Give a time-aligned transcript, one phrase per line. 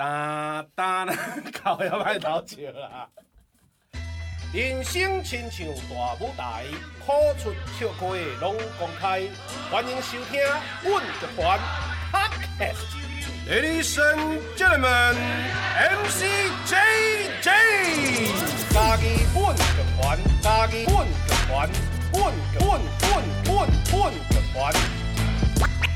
[0.00, 1.14] 哒哒啦，
[1.62, 3.06] 靠要歹偷笑啦。
[4.50, 6.64] 人生亲像大舞台，
[7.04, 8.06] 苦出笑开
[8.40, 9.20] 拢公开。
[9.70, 10.40] 欢迎收听
[10.82, 11.60] 《阮乐团
[12.10, 12.80] Podcast》。
[13.46, 15.16] Ladies and gentlemen,
[15.76, 16.24] MC
[16.64, 17.48] JJ，
[18.72, 19.04] 家己
[19.34, 21.12] 阮乐团，家己阮乐
[21.46, 21.68] 团，
[22.14, 23.94] 阮阮阮阮阮
[24.30, 24.56] 乐团。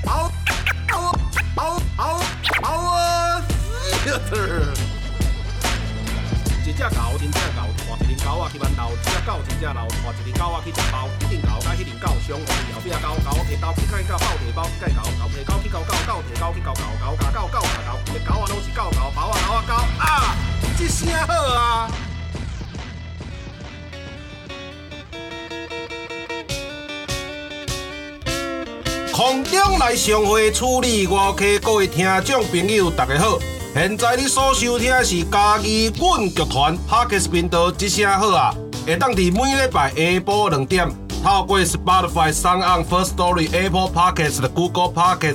[0.04, 0.30] 嗷
[0.92, 0.94] 嗷
[1.56, 2.20] 嗷嗷
[2.60, 3.23] 嗷
[4.04, 4.06] 一
[6.76, 11.08] 只狗真正狗，换一只狗仔去馒头；一只狗真正老，换一只狗仔去食包。
[11.20, 20.36] 一阵狗甲迄阵狗相换，后壁狗狗摕刀去甲狗狗摕包甲狗狗摕狗去狗狗狗摕狗去狗狗狗甲狗狗甲狗，个狗仔拢是狗狗，包仔狗仔狗啊！
[20.76, 21.88] 这声好啊！
[29.14, 33.38] 空中来上会处理外客各位听众朋友，大家好。
[33.74, 38.54] 现在你所收听的是家己阮剧团 Parkes 频道，一声好啊！
[38.86, 40.88] 会当伫每礼拜下晡两点，
[41.24, 43.90] 透过 Spotify、s o n On、First Story、Apple
[44.40, 44.92] 的 Google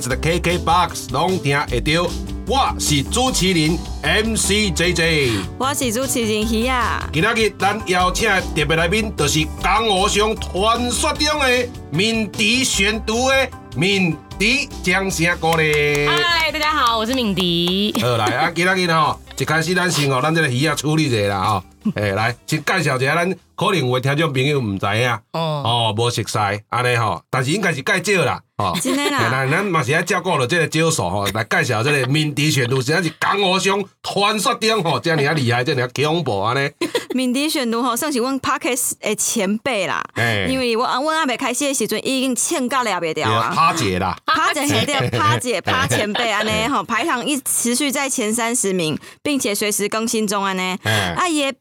[0.08, 2.10] 的 KK Box 拢听会到。
[2.46, 7.06] 我是主持人 MC JJ，我是主持人希亚。
[7.12, 16.08] 今仔日咱邀请的特别来宾，就是江湖上传说中的敏迪选读的敏迪，掌声鼓励。
[16.08, 17.94] 嗨，大家好，我是敏迪。
[18.00, 21.62] 好来啊，今仔日吼，一开始咱先哦，咱这个鱼啊处理一下啦吼。
[21.94, 26.38] 诶，来先介绍一下，咱可能有听众朋友唔知影，哦，哦，无熟悉，
[26.70, 36.70] 安尼吼，但是应该是介少啦，吼，真诶啦，咱咱嘛是爱照顾了这个招数吼，来介绍这个敏迪选读，实在是江湖上传说中吼，这样啊厉害，这样恐怖安尼。
[37.14, 40.02] 敏迪选读吼，算是阮 Parkes 诶前辈啦，
[40.48, 51.54] 因为我阮阿未开始诶时阵已经欠价了袂掉啊，趴姐啦， 趴姐前辈，趴姐趴前辈安尼吼，排行一持续在前三十名，并且随时更新中安尼，啊也。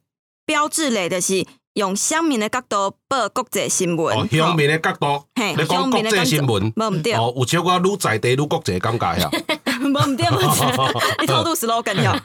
[0.45, 4.17] 标志类的是用乡民的角度报国际新闻。
[4.17, 7.13] 哦，乡民的角度，你讲国际新闻，无毋对。
[7.13, 9.30] 哦，有超过愈在地愈国际感觉呀。
[9.79, 10.39] 无毋对，无
[11.21, 12.19] 你偷渡 slogan 呀。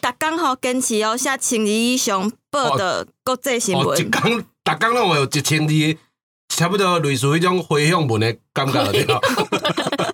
[0.00, 3.98] 逐工吼坚持哦，写千字以上报的国际新闻。
[3.98, 5.96] 一工，逐工拢有一千字，
[6.48, 9.20] 差不多类似迄种回乡文的感觉对啊。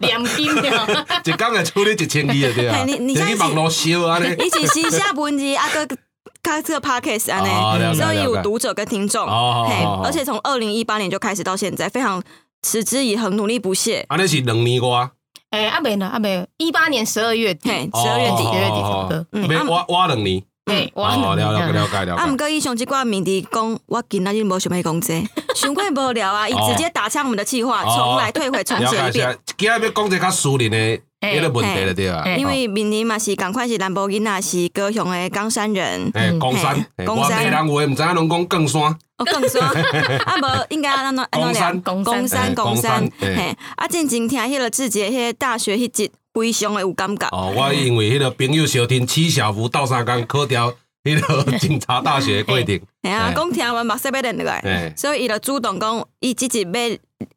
[0.01, 0.69] 两斤的，
[1.25, 2.85] 一工会处理一千字对啊。
[2.85, 4.27] 你你去网络烧安尼。
[4.45, 5.97] 以前是写文字啊个。
[6.43, 12.23] 开这个 podcast 啊，呢，所以有读者跟听众，嘿，而且从二零一八年就开始到现在，非常
[12.63, 14.05] 持之以恒，努力不懈。
[14.09, 15.11] 啊，那是两年过。
[15.51, 16.09] 哎，阿美呢？
[16.13, 20.43] 阿美一八年十二月，嘿，十二月底，十二月底唱歌，嗯，挖挖两年。
[20.65, 22.17] 对，我了了了了解了。
[22.17, 29.39] 啊，毋过伊上即挂名字讲，我今仔日无想要讲这，想过无聊啊，伊直接打枪我们的计划，重来退回重写一遍。
[29.57, 31.01] 今日要讲这较私人的。
[31.23, 37.51] 一个问题了对啊，因为明年嘛是赶快是兰博基纳是高雄的冈山人，哎，冈山，冈山。
[37.51, 38.83] 人话唔知影拢讲冈山，
[39.17, 39.63] 哦，冈山，
[40.25, 41.83] 啊无应该安怎安怎讲？
[42.05, 47.27] 冈山，冈山，嘿，啊，进前听迄个志杰迄个大学迄节非常的有感觉。
[47.33, 50.73] 哦，我因为迄个朋友小听七小福倒三江考掉
[51.03, 56.71] 迄个 警察大学规定，系啊，讲听完目色要认得来，所以伊就主动讲，伊即节要。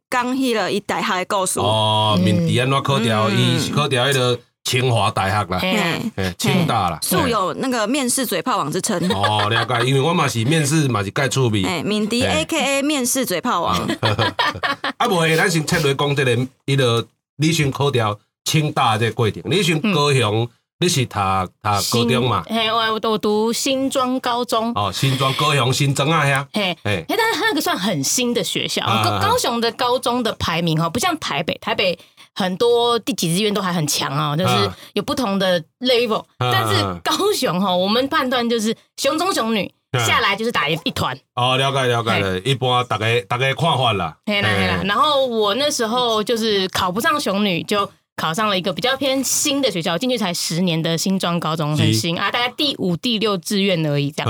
[0.09, 3.29] 讲起了伊大学的故事哦，面底安怎考掉？
[3.29, 8.97] 伊是考掉迄个清华大学啦，嘿，清大啦，素有那个面试嘴炮王之称。
[9.11, 11.65] 哦，了解，因为我嘛是面试嘛是盖出名。
[11.65, 13.75] 哎，敏迪 A K A 面试嘴炮王。
[14.97, 20.49] 啊，无诶，咱先切来讲这个，伊个你先考掉清大这过程，你先高雄。
[20.81, 21.19] 你是读
[21.61, 22.41] 读高中嘛？
[22.47, 24.71] 嘿，我我读新庄高中。
[24.75, 26.47] 哦，新庄高雄新庄啊，遐。
[26.53, 28.85] 嘿，嘿，但是它那个算很新的学校。
[28.85, 31.99] 高高雄的高中的排名哈，不像台北，台北
[32.33, 36.23] 很多第几志愿都还很强啊，就是有不同的 level。
[36.37, 39.69] 但是高雄哈，我们判断就是雄中雄女
[40.07, 41.13] 下来就是打一一团。
[41.35, 44.15] 哦，了解了解了，一般大概大概看法啦。
[44.25, 47.91] 嘿啦嘿啦，然后我那时候就是考不上雄女就。
[48.19, 54.29] 考上了一个比较偏新的学校，进去才十年的新庄高中，很新啊，大概第五、第六志愿而已，这样。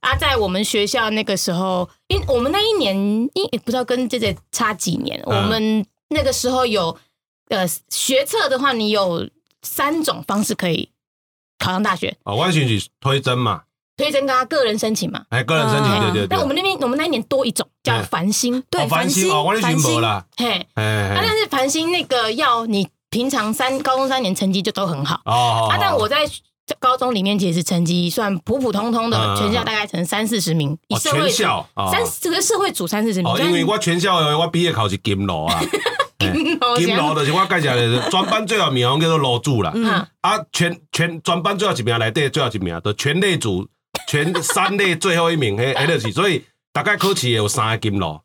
[0.00, 2.96] 啊，在我们学校那个时候，因为我们那一年，
[3.34, 6.96] 因不知道跟姐姐差几年，我们那个时候有
[7.48, 9.28] 呃学测的话，你有
[9.60, 10.90] 三种方式可以
[11.58, 12.16] 考上大学。
[12.22, 13.62] 哦，完全是推甄嘛，
[13.96, 15.24] 推甄跟个人申请嘛。
[15.30, 16.26] 哎，个人申请，对对。
[16.28, 20.24] 但我们那边，我们那一年多一种叫繁星，对，繁星哦，完全没啦。
[20.36, 22.88] 嘿，啊，但是繁星那个要你。
[23.16, 25.22] 平常三高中三年成绩就都很好。
[25.24, 26.18] 哦，啊，但我在
[26.78, 35.58] 高中里面其实成绩算普普通通的，全校大概成三四十名，全校三这个社会组三四十名，因为我全校我毕业考是金楼啊，
[36.20, 39.72] 金楼金楼就是我介绍的，专班最后名叫做楼主啦。
[39.74, 40.06] 嗯。
[40.20, 43.66] 啊，全全专班最后一名内底最后一名，就全类组
[44.06, 48.20] 全三类最后一名，迄迄就是，所以大概考试有三个金楼，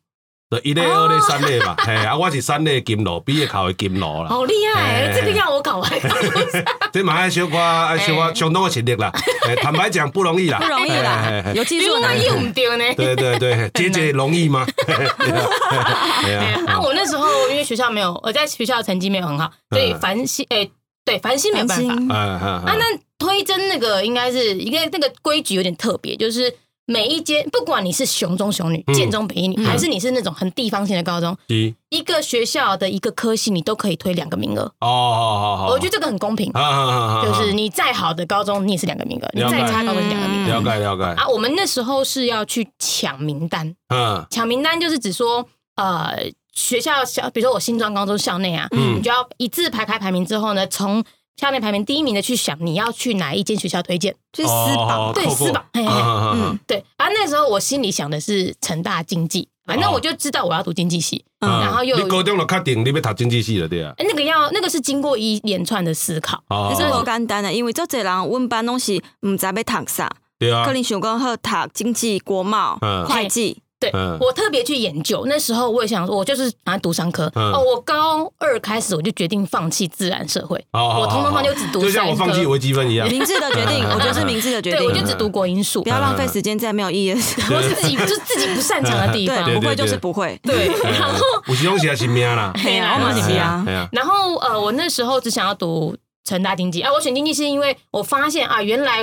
[0.52, 1.74] 就一类、二类、三类嘛。
[1.78, 4.28] 嘿，啊，我是三类金楼，毕业考的金楼啦。
[4.28, 5.90] 好厉害、哎这个要我考完。
[6.92, 9.10] 这嘛爱小可爱小可相当的勤力啦。
[9.48, 12.94] 哎坦白讲不容易啦，不容易嘿啦有技术那又唔对呢。
[12.94, 14.66] 对对对， 姐姐容易吗？
[14.86, 20.68] 对啊，那我那时候因为学校没有，我在学校成绩没有很好，所以嗯繁星哎，
[21.06, 22.14] 对繁星没有办法。
[22.14, 22.84] 啊，那
[23.18, 26.52] 推甄那个应该是一个那个规矩有点特别，就是
[26.86, 28.94] 每一间不管你是雄中雄女、嗯。
[28.94, 34.62] 建中北一女，还是你是那种很地方性的高中，是一个学校的一个科系你都可以推两个名额。
[34.80, 40.48] 哦，好好好，我觉得这个很公平，得就是你再好的高中你也是两个名额，你再差高中是两个名额。
[40.48, 44.26] 了解了解，啊，我们那时候是要去抢名单，嗯。
[44.30, 45.46] 抢名单就是指说，
[45.76, 48.96] 呃，学校校，比如说我新庄高中校内啊，嗯。
[48.96, 51.02] 你就要一字排开排名之后呢，从
[51.36, 56.84] 校内排名第一名的去想你要去哪一间学校推荐，去私榜，对私榜嘿嘿嘿嗯嗯对。
[56.96, 59.92] 啊，那时候我心里想的是成大经济，反正哦。
[59.94, 61.48] 我就知道我要读经济系，嗯。
[61.60, 63.92] 然后又你高中就确定你要读经济系了对啊？
[63.96, 66.72] 哎那个要那个是经过一连串的思考，哦。
[66.72, 74.16] 其实无简单的，因为足侪人阮班拢是毋知要读啥，对啊可，能想讲好读经济、国贸嗯、会计，对、嗯。
[74.20, 75.24] 我特别去研究。
[75.26, 77.52] 那时候我也想说，我就是想读商科、嗯。
[77.52, 77.62] 哦。
[77.62, 83.94] 我高二开始我就决定放弃自然社会，哦我通通通就只读就像我放弃微积分一样，明智的决定，嗯。
[83.94, 85.82] 我觉得是明智的决对，我就定，只读国英数。
[85.82, 87.40] 不，要浪费时间在没有意义的事。
[87.54, 89.44] 我是自己 就是自己不擅长的地方。
[89.44, 90.38] 对，不会就是不会。
[90.42, 93.64] 对，然后有时拢是也 是命啦，嘿啦我嘛是啊。
[93.66, 96.80] 哎，呀，然后呃，我那时候只想要读成大经济。
[96.82, 99.00] 啊，我选经济是因为我发现啊，原来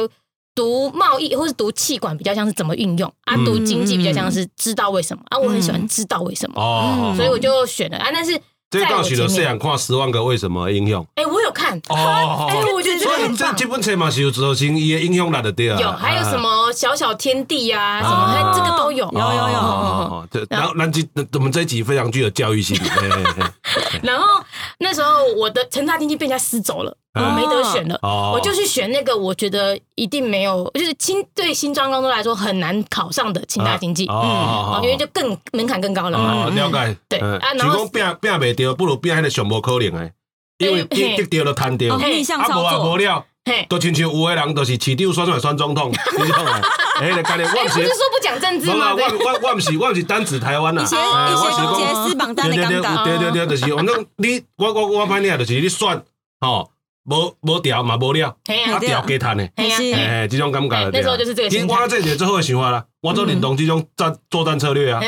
[0.56, 8.10] 读贸易或是读气管比较像是怎么运用啊，嗯读经济比较像是知道为什么啊，我很喜欢知道为什么，哦，所以我就选了啊。
[8.12, 13.66] 但是这在我前倒是就细面，汉看《十万个为什么》的影响哎，我有看，哦哎，我觉得这个所以这基。
[13.66, 15.80] 本册嘛是有造成伊的应用来的对啊。
[15.80, 19.06] 有，还有什么小小天地啊，什么，这个都有。
[19.12, 22.76] 有有有这然后咱这我们这一集非常具有教育性，
[24.04, 24.26] 然后
[24.80, 27.98] 那时候我的成大经济被人家撕走了，我哦没得选了。
[28.02, 36.46] 哦，我就去选那个我觉得一定没有，就是新对新庄高中来说很难考上的清大经济，哦哦哦哦，因为就更门槛更高了嘛。
[36.46, 36.98] 哦，了解。
[37.08, 40.12] 对嗯啊然后就讲拼拼袂掉，不如变那个上无可能的，
[40.60, 43.26] 因为一得得着就摊着，哦，啊逆向无啊无操作，了，嘿，
[43.68, 46.46] 都亲像有的人就是市长选出来选总统， 你种
[47.02, 47.74] 诶，迄个概念，我不是。
[47.86, 48.94] 说不讲政治吗？
[48.94, 53.04] 我我我不是我不是单指台湾啦，一些哎一些我是讲一些私榜单的对对尴尬。
[53.04, 56.04] 对对对对，就是反正你我我我歹你啊，就是你选
[56.42, 56.70] 吼，
[57.06, 58.72] 无无调嘛无了，嘿啊。
[58.74, 59.84] 呀，调加摊的，嘿呀，是。
[59.84, 65.02] 嘿哎，这种感觉那时候就是这个我这是最好的想法啦，我做认同这种战作战策略啊。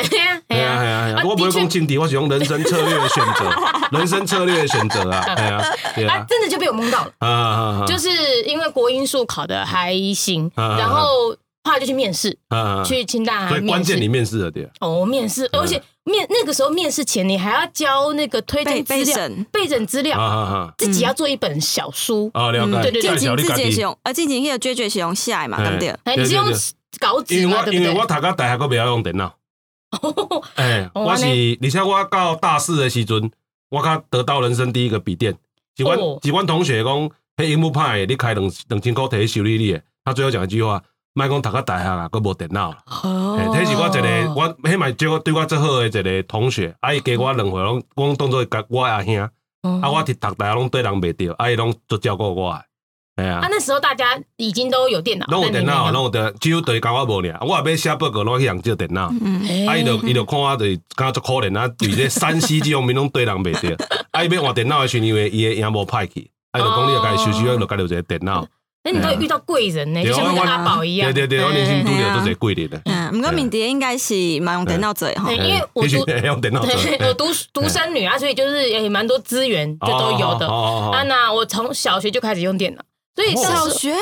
[1.23, 3.51] 我不会的确讲政治，我只用人生策略的选择，
[3.97, 5.23] 人生策略的选择啊，
[5.95, 8.09] 对啊啊，，真的就被我蒙到了，啊啊啊，就是
[8.43, 14.07] 因为国英数考的还行，啊然后后来就去面试，啊，去清大所以关键你。
[14.07, 22.31] 面试了对啊，哦，面试，而且面那个时候面试前，你还要交那个推备荐资料、备审，备诊资啊料，啊自己要做一本小书。
[22.33, 25.89] 啊，啊了解，对对对进行介绍你家己，自己是用，啊，进行迄个决绝是用写的嘛，嘿对不对？
[26.05, 26.59] 哎，你是用对对
[26.99, 27.41] 稿纸吗？
[27.41, 27.77] 因为我对不对？
[27.77, 29.31] 因为我读到大学我不要用电脑，
[30.55, 31.25] 哎，哦我是
[31.61, 33.31] 而且我到大四的时阵，
[33.69, 35.33] 我较得到人生第一个笔电，
[35.77, 36.19] 是阮哦。
[36.23, 40.81] 是阮同学讲，迄荧幕歹的，你开两两千块摕去修理你的，他最后讲一句话。
[41.13, 42.77] 莫讲读到大学啊，佮无电脑啦。
[43.03, 43.35] 哦。
[43.37, 49.17] 嘿，迄是我一个，我迄嘛即个对我最好的一个同学，啊，伊加我两岁拢，我拢当做甲我的阿兄，
[49.63, 49.79] 哦。
[49.83, 52.63] 啊，我伫读大学拢对人袂着，啊，伊拢都照顾我的，
[53.21, 53.39] 哎呀。
[53.41, 63.75] 啊，，那时候大家已经都有电脑，拢有电脑，但你没拢有电，只有就是甲我无俩，我也要写报告，拢去用这电脑，嗯，啊，伊就哎伊就看我就是感觉足可怜啊，对这山西这方面拢对人袂着，
[64.11, 68.47] 啊，伊要换电脑的时候，因为伊的荧幕歹去，啊，伊就讲你要家己收拾，就家己有一个电脑，
[68.83, 71.13] 那你都遇到贵人呢，就像那个阿宝一样。
[71.13, 75.31] 对对对，我年轻拄着都是贵人的，嗯，毋过敏蝶应该是蛮用电脑做哈，。
[75.31, 80.47] 因为我读用电脑我读独生女啊，所以就是也蛮多资源就都有的。
[80.47, 80.89] 哦。
[80.91, 82.81] 啊，那我从小学就开始用电脑，
[83.15, 83.41] 所以哦。
[83.41, 83.93] 小学，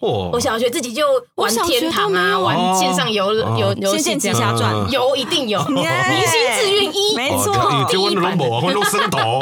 [0.00, 1.04] 我小学自己就
[1.36, 3.56] 玩天堂啊，玩线上游哦。
[3.58, 4.40] 游游仙剑奇。
[4.40, 4.72] 侠传。
[4.74, 9.40] 嗯有一定有， 明星志愿一，没哦错，这阮拢无啊，阮拢生头，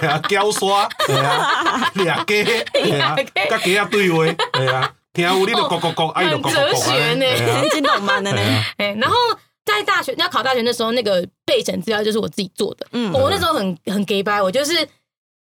[0.00, 3.16] 对啊，胶刷，对啊，掠鸡，对啊，
[3.50, 4.18] 甲鸡啊对话，
[4.52, 7.60] 对啊，听有你就咕咕咕，哎就咕咕咕，很哲学呢。
[7.60, 8.38] 很经动漫的呢。
[8.76, 9.16] 哎，然后
[9.64, 12.86] 在大学要考大学的时候，那个备审资料就是我自己做的。
[12.92, 13.12] 嗯。
[13.12, 14.86] 我那时候很很 gay 掰，我就是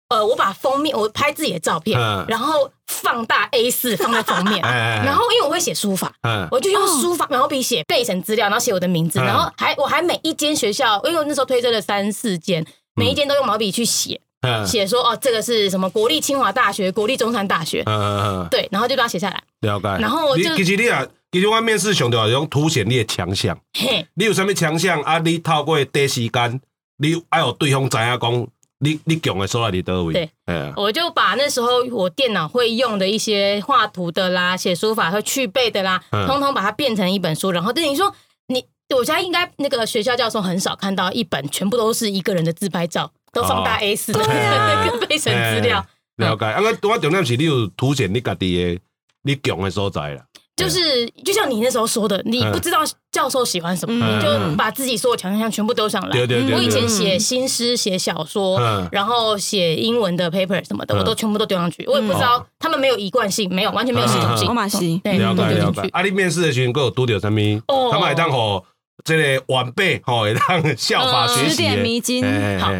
[0.08, 19.42] 呃，我把封面我拍自己的照片嗯，然后放大 A 四放在封面， 然后因为我会写书法，嗯我就用书法毛笔写备审资料，然后写我的名字，嗯然后还我还每一间学校，因为我那时候推荐了三四间，每一间都用毛笔去写，嗯写说哦，这个是什么国立清华大学、国立中山大学，嗯嗯嗯，对，然后就把它写下来。
[19.60, 19.88] 了解。
[20.00, 23.58] 然后就其实你啊，其实我面试上就要用凸显你的强项。
[23.78, 25.18] 嘿，你有啥物强项啊？
[25.18, 26.60] 你透过短时间，
[26.96, 28.48] 你爱有对方知影讲，
[28.80, 30.12] 你你强的所在伫倒位。
[30.12, 37.50] 对，哎呀，我就把那时候我电脑会用的一些画图的啦、写书法会去背的啦，嗯通通把它变成一本书。
[37.50, 38.14] 然后等于说，
[38.46, 45.84] 你我家应该那个学校教授很少看到一本全部都是一个人的自拍照，都放大哦 A 四的那个备审资料。
[46.16, 46.46] 了解。
[46.46, 48.80] 啊，我我重点是你有凸显你家己的
[49.22, 50.24] 你强的所在啦。
[50.58, 52.80] 就是就像你那时候说的，你嗯不知道
[53.12, 56.10] 教授喜欢什么，嗯你就把自己所有强项全部丢上来。
[56.10, 61.86] 对对对我以前写新诗、写小说嗯，然后写英文的 paper 什么的，嗯我都全部都丢上去。
[61.86, 64.52] 我也不知道他们没有一贯性，没有完全没有系统性我。
[64.52, 65.72] 马西，对，了都丢进去。。
[65.74, 67.62] 解了解啊，你面试的时阵，佫有拄着啥物？
[67.68, 68.64] 哦他们还当互
[69.04, 71.68] 这个晚辈吼，会当效法学指习的。
[71.70, 72.24] 点迷津。
[72.58, 72.72] 好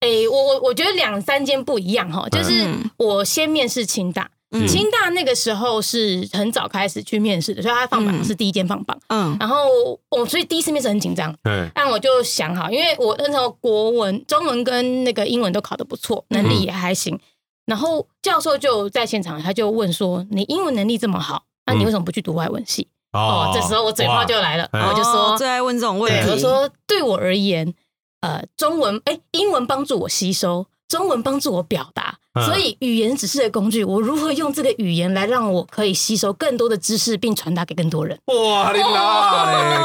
[0.00, 8.98] 哎我我我觉得两三间不一样哈，就是嗯我先面试清大，嗯清大那个时候是很早开始去面试的，所以他放榜是第一间放榜。
[9.08, 9.56] 嗯然后
[10.10, 17.18] 我所以第一次面试很紧张，对但我就想好，因为我那时候国文、中文跟那个英文都考得不错，能力也还行。
[17.64, 26.30] 然后教授就在现场，他就问说：“你英文能力这么好，那你为什么不去读外文系？”哦，这时候我嘴炮就来了，哇我就说哦最爱问这种问对，题。
[26.30, 27.72] 我说对我而言，
[28.20, 33.82] 呃，中文哎，英文帮助我吸收，中文帮助我表达，嗯所以语言只是个工具。
[33.82, 38.18] 我如何用这个语言来让我可以吸收更多的知识，并传达给更多人？
[38.26, 39.78] 哇，你哪嘞？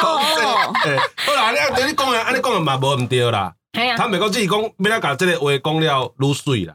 [0.00, 3.54] 好啦，你啊，你讲的安尼讲的嘛无毋对啦。
[3.78, 6.74] 哎呀，坦白讲，只是讲要咱甲这个话讲了愈水啦，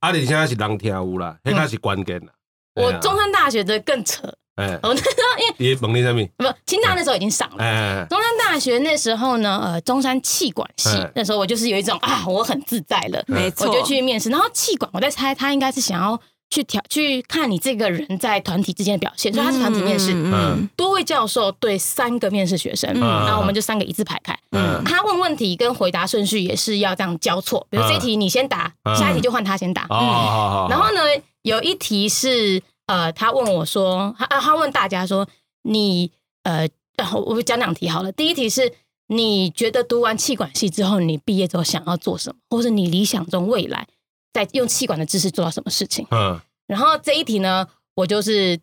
[0.00, 2.26] 啊，而且是人听有啦，迄个是关键啦。
[2.74, 6.28] 我中山大学的更扯，哎，我那时候因为伊问你啥物？
[6.36, 7.56] 不清大那时候已经上了。
[7.58, 14.30] 哎中山大学那时候呢，呃，中山气管系哎那时候我就是有一种啊，我很自在了，没错，我就去面试。
[14.30, 16.20] 然后气管，我在猜他应该是想要
[16.50, 20.12] 去调去看你这个人在团体之间的表现，所以他是团体面试。
[20.12, 24.38] 嗯嗯多位教授对三个面试学生，嗯然后我们就三个一字排开。
[24.52, 29.82] 嗯他问问题跟回答顺序也是要这样交错，比如这一题你先答，嗯下一题就换他先答。
[29.90, 30.68] 哦，好好。
[30.70, 31.00] 然后呢，
[31.42, 35.26] 有一题是呃，他问我说，他啊他问大家说，
[35.62, 36.10] 你
[36.42, 38.12] 呃，然后我讲两题好了。
[38.12, 38.72] 第一题是
[39.08, 43.86] 你觉得读完气管系之后，你毕业之后想要做什么，或是你理想中未来
[44.32, 46.06] 在用气管的知识做到什么事情？
[46.10, 48.58] 嗯然后这一题呢，我就是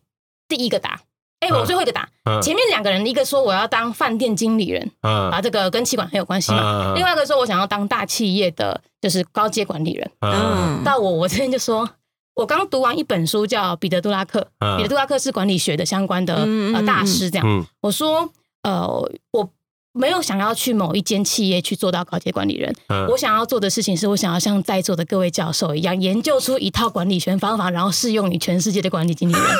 [0.48, 1.00] 第一个答，
[1.38, 2.08] 哎，我嗯最后一个答。
[2.24, 6.92] 嗯前面两个人，一个说我要当饭店经理人，嗯啊，这个跟气管很有关系嘛。
[6.92, 10.10] 嗯另外一个说我想要当大企业的，就是高阶管理人。
[10.20, 11.88] 嗯嗯到我，我这边就说，
[12.34, 14.76] 我刚读完一本书叫《彼得·杜拉克》，嗯。
[14.78, 17.30] 彼得·杜拉克是管理学的相关的呃大师。
[17.30, 17.64] 这样，嗯。
[17.80, 18.28] 我说，
[18.62, 18.86] 呃，
[19.32, 19.48] 我
[19.92, 23.06] 没有想要去某一间企业去做到高阶管理人，嗯。
[23.08, 29.42] 我想要做的事情是我想要像在座的各位教授一样，研究出一套管理学方法，然后适用于全世界的管理经理人。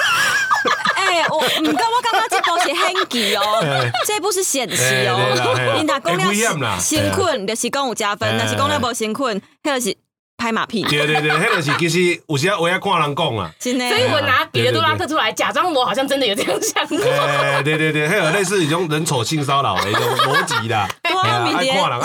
[0.94, 3.42] 哎，我唔过我刚刚这部是很奇哦
[4.06, 4.76] 这部是险棋
[5.06, 5.18] 哦。
[5.78, 6.76] 你若讲会危险啦。
[6.76, 8.36] 了辛困，就是讲有加分；哎。
[8.38, 9.96] 但是讲了无辛困，迄就是
[10.42, 10.82] 拍马屁。
[10.82, 13.48] 对对对，迄个是其实有时啊，话啊看人讲啊。
[13.60, 13.88] 真的。
[13.88, 16.98] 所以我拿彼得·杜拉克出来，假装我好像真的有这样想过。
[16.98, 20.88] 哎，对对对，迄有类似一种人丑性骚扰的一种逻辑啦。
[21.02, 21.64] 爱看人，爱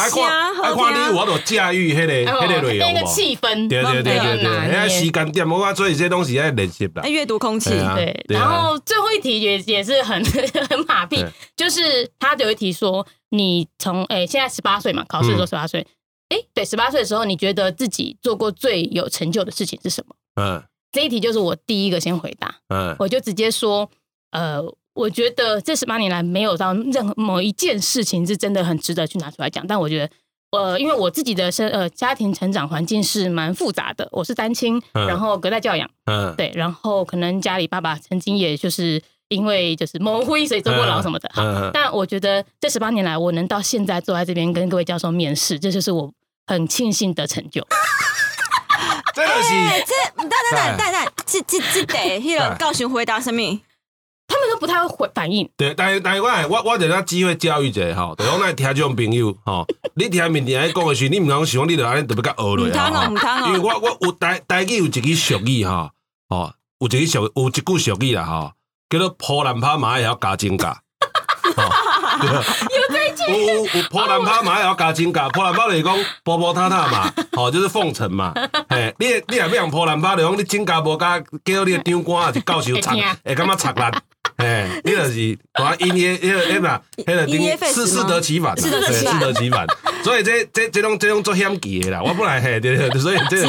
[0.09, 0.23] 看
[0.61, 3.11] 爱看你有法度驾驭迄个迄个内容那个无？
[3.11, 7.09] 气氛，对对对对对，拿捏迄时间点，我讲所以这东西要练习啦哎。
[7.09, 10.23] 阅读空气对，然后最后一题也也是很
[10.69, 11.25] 很马屁，
[11.55, 15.85] 就是他有一题说，你从诶现在十八岁嘛，考试的时候十八岁，
[16.29, 20.15] 诶，对，十八岁的时候，你觉得自己做过最有成就的事情是什么？
[20.41, 23.89] 嗯这一题就是我第一个先回答，嗯我就直接说，
[24.31, 24.61] 呃，
[24.93, 30.09] 我觉得这十八年来没有到任何某一件事情是真的很值得去拿出来讲，但我觉得。
[30.51, 41.29] 呃，因为我自己的生呃家庭成长环境是蛮复杂的，我是单亲，嗯然后隔代教养，嗯，对，然后可能家里爸爸曾经也就是因为就是蒙灰，所以坐过牢什么的。
[41.35, 46.09] 嗯但我觉得这十八年来，我能到现在坐在这边跟各位教授面试，这就是我
[46.47, 47.65] 很庆幸的成就。
[49.13, 53.41] 这就是哎，这等等等等等，这这这得迄个高雄回答什么？
[54.29, 63.47] 他们都不太会回反应，对，但是但是我我我就咱机会教育一下吼，就讲咱听众朋友吼， 你听面前讲的时候，你毋通想你就安尼特别甲学落唔通哦，唔啊，通哦。
[63.47, 65.91] 因为我我有台台语有一句俗语吼，
[66.27, 68.51] 哦有一句俗有一句俗语啦吼，
[68.89, 70.81] 叫做破烂拍马也要加金价。
[71.45, 71.53] 有
[72.89, 78.33] 这句， 有有有破烂拍马也要加金加，破烂拍就是讲波波塌塌嘛， 吼就是奉承嘛。
[78.69, 82.93] 嘿，你你若要用破烂拍，就讲你金加无加，叫你的长官还是教授插，
[83.25, 83.91] 会感觉插烂。
[84.37, 89.65] 哎，你就是讲音乐， 迄个迄嘛，迄个音乐费适适得其反，适得其反适得其反。
[90.03, 93.43] 所以这这这种这种做险棋的啦，我本来嘿对对，所以这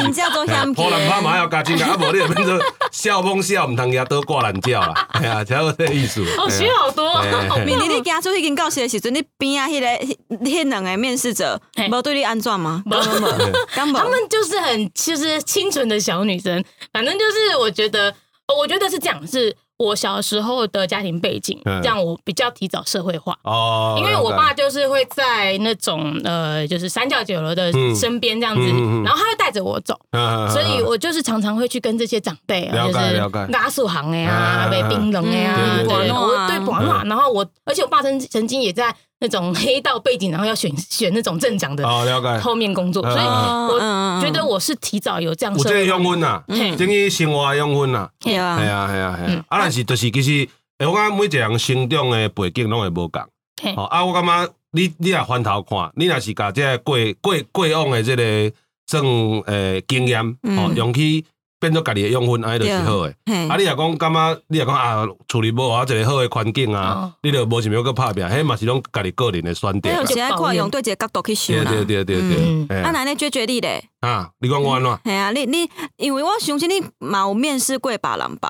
[0.73, 2.59] 破烂拍嘛要加进来，啊无你就变做
[2.91, 6.21] 笑崩笑，唔通遐倒挂烂叫啦，哎呀，才有这个意思。
[6.37, 7.61] 哦，学好多嘿嘿哦。
[7.65, 11.87] 明年你加出去跟教习的时阵，你边啊迄个迄两个面试者，嘿。
[11.89, 12.81] 无对你安怎吗？
[12.85, 13.37] 没根本
[13.75, 16.63] 根本他们就是很就是清纯的小女生，
[16.93, 18.13] 反正就是我觉得，
[18.57, 23.37] 我觉得是这样，是我小时候的家庭背景嗯，让我比较提早社会化。
[23.43, 27.95] 哦，因为我爸就是会在那种呃，就是三教九流的嗯。
[27.95, 28.61] 身边这样子，
[29.03, 36.11] 然后他会带着我走，嗯，所以我就是常常会去跟这些长辈啊，就是拉素行的呀、啊卖冰冷的呀，嗯对，对对。
[36.11, 37.07] 我对广暖。
[37.07, 45.97] 然后我，而且我爸曾曾经也在那种黑道背景，然后要选选那种镇长的哦了解，后面工作，嗯所以我嗯觉得我是提早有这样有这个社会化。
[45.97, 46.77] 养分呐，嗯。
[46.77, 48.09] 等于生活的养分呐。
[48.19, 48.57] 对啊。
[48.57, 49.37] 系，啊系啊系嗯。
[49.39, 50.47] 啊，啊但是就是其实，
[50.79, 53.21] 诶，我感觉每一个人成长的背景拢会无共。
[53.61, 53.73] 嘿。
[53.75, 58.51] 哦啊，我感觉你你也翻头看，你若是甲这个过过过往的这个
[58.87, 59.03] 算
[59.47, 61.23] 诶经验，哦嗯，用去
[61.59, 63.15] 变做家己的养分，安尼就是好诶。
[63.25, 70.05] 嘿啊，你若讲感觉，你若讲啊，处理无啊一个好诶环境啊哦，你就无想要去拍拼，迄嘛是拢家己个人的选择有。
[70.05, 71.71] 时爱看用对一个角度去想对啦。
[71.71, 73.83] 对对对嗯对，啊，哎那你决绝你咧？
[73.99, 74.99] 啊，你讲我安怎？
[75.03, 78.49] 系啊，你你因为我相信你嘛有面试过别人吧？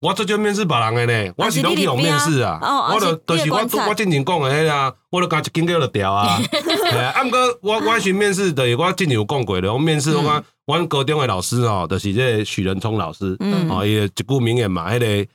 [0.00, 2.58] 我做少面试别人的呢，我是拢去用面试啊。
[2.62, 6.38] 哦，我就啊是就是我我进前讲的迄啊，我就甲一间叫就调啊。
[6.90, 13.68] 嘿啊，啊，毋过我我去面试就是我进前有讲过的，我面试我讲阮高中的老师哦，就是这个许仁聪老师，嗯。
[13.68, 15.30] 哦，伊一句名言嘛，迄个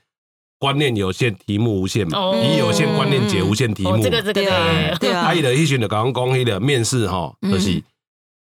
[0.59, 2.41] 观念有限，题目无限嘛，哦。
[2.41, 3.99] 以有限观念解无限题目哦，。
[4.01, 5.25] 这个这个对啊对，对啊。
[5.25, 7.83] 啊，伊著迄时阵就甲阮讲，迄个面试吼，就是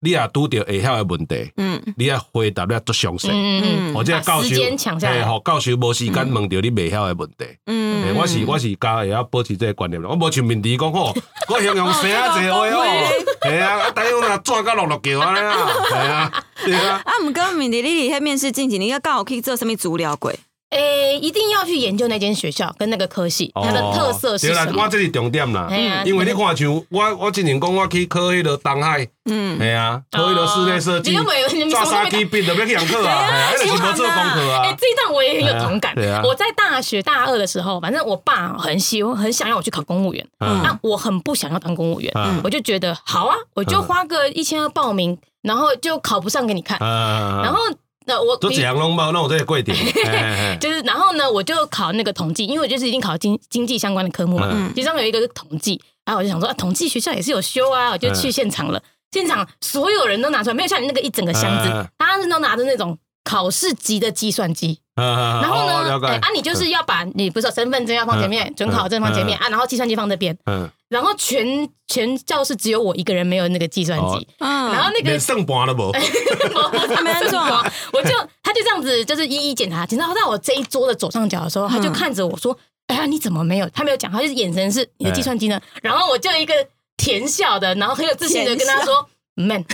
[0.03, 1.81] 你若拄着会晓的问题，嗯。
[1.95, 3.29] 你也回答了足详细。
[3.31, 5.19] 嗯或者教授，把时间抢下来。
[5.19, 7.45] 嘿，吼教授无时间问到你未晓的问题。
[7.67, 8.03] 嗯。
[8.05, 11.13] 嘿我是我是教会晓保持这个观念，我无像面题讲吼，
[11.49, 13.07] 我形容生啊济话 哦，
[13.43, 20.33] 系啊，啊，等于若转到落落桥安尼啊， 系啊，对啊，啊，毋过明弟你伫迄面试进前，你要刚好去做什么资料过？
[20.73, 24.83] 诶，一定要去研究那间学校跟那个科系，它的特色是哦对啦什，么？
[24.83, 35.93] 我这是重点啦，哎呀因为你看像我我之前讲我去考迄个东海，嗯，系啊，考迄个室内设计你都没有你，们炸什么都没沙机毕的要去上课啊，嘿啊迄就是无做功课哎、啊，这一段我也很有同感。
[35.95, 36.21] 对啊。
[36.23, 40.61] 我在大学大二的时候，反正我爸很喜欢，很想要我去考公务员，嗯。
[40.63, 42.41] 那我很不想要当公务员，嗯。
[42.43, 46.77] 我就觉得好啊，我就花个一千二报名，然后就考不上给你看。
[46.79, 47.59] 啊，然后
[48.05, 49.77] 呃，我都这样弄包，那我这也贵点，
[50.59, 54.71] 就是，然后呢，我就考那个统计，因为我就是已经考经经济相关的科目嘛，嗯。
[54.75, 58.81] 其中有一个是统计，然后我就想说，啊，统计学校也是有修啊，我就去现场了。
[59.11, 64.79] 现场所有人都拿出来，没有像你那个一整个箱子嗯，大家都拿着那种考试级的计算机。
[64.95, 65.05] 然
[65.41, 75.91] 然后呢，哎啊，你就是要把你不是说身份证要放前面，准考证放前面啊，然后计算机放这边，嗯，然后全全教室只有我一个人没有那个计算机，嗯，然后那个连剩半都无，
[77.03, 77.39] 没安怎
[77.91, 78.11] 我就
[78.43, 82.55] 他就这样子，就是一一检查，检查到我这一桌的左上角的时候，他就看着我说
[82.85, 85.59] ：“哎呀，你怎么没有？”他没有讲，他就是眼神是你的计算机呢。
[85.81, 86.53] 然后我就一个
[86.97, 89.65] 甜笑的，然后很有自信的跟他说：“man。”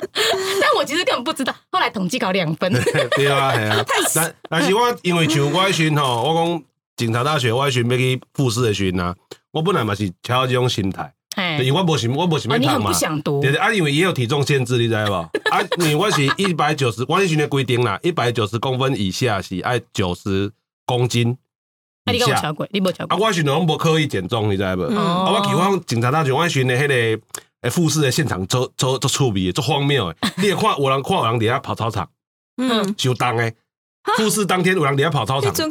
[0.60, 2.72] 但我其实根本不知道，后来统计考两分。
[3.16, 3.84] 对啊，系啊。
[4.14, 6.62] 但但是我因为像我迄时吼，我讲
[6.96, 9.14] 警察大学，我迄时要去复试的时阵啊，
[9.52, 12.92] 我本来嘛是超这种心态，哎因为我无想我无想哦，要读嘛你很不。
[12.92, 15.12] 想读对对啊，因为也有体重限制，你知无？
[15.50, 20.50] 啊，因为我是一百九十，我迄时的规定啦，一百九十公分以下是爱九十
[20.84, 21.36] 公斤
[22.04, 22.18] 啊，你。
[22.18, 23.18] 跟我瞧鬼，你没瞧啊，鬼。
[23.20, 24.82] 我迄时拢无刻意减重，你知无？
[24.90, 27.22] 嗯啊，我去我警察大学，我迄时的迄个
[27.62, 30.16] 诶复试的现场，做做做趣味的，做荒谬诶。
[30.36, 32.08] 你会看有人看有人伫遐跑操场。
[32.56, 33.54] 嗯，就当诶。
[34.16, 35.68] 复试当天有人伫遐跑操场，急速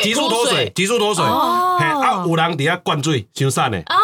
[0.00, 3.94] 急速脱水急速脱水，哦嘿啊有人伫遐灌水伤散诶，哦，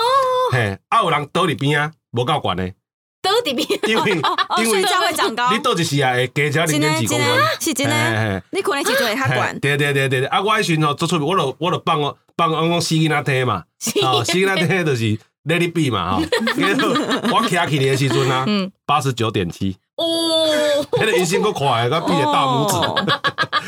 [0.53, 2.75] 嘿啊有人倒伫边啊无够悬诶，
[3.23, 7.27] 倒伫边因为哦，因为睡觉会长高你，倒一时啊会加加零点几公分，
[7.59, 8.43] 是真的，的。
[8.51, 10.43] 你可能是最较嘿悬，对对对对对，啊！
[10.43, 13.65] 我迄时吼做出，我就我就放我放我讲死囡仔梯嘛，
[14.03, 16.23] 哦，死囡仔梯就是 let it be 嘛，哈。
[17.33, 20.49] 我徛起的时阵啊嗯，八十九点七，哦，
[20.93, 22.95] 迄个音心够快的，我比个大拇指，哦。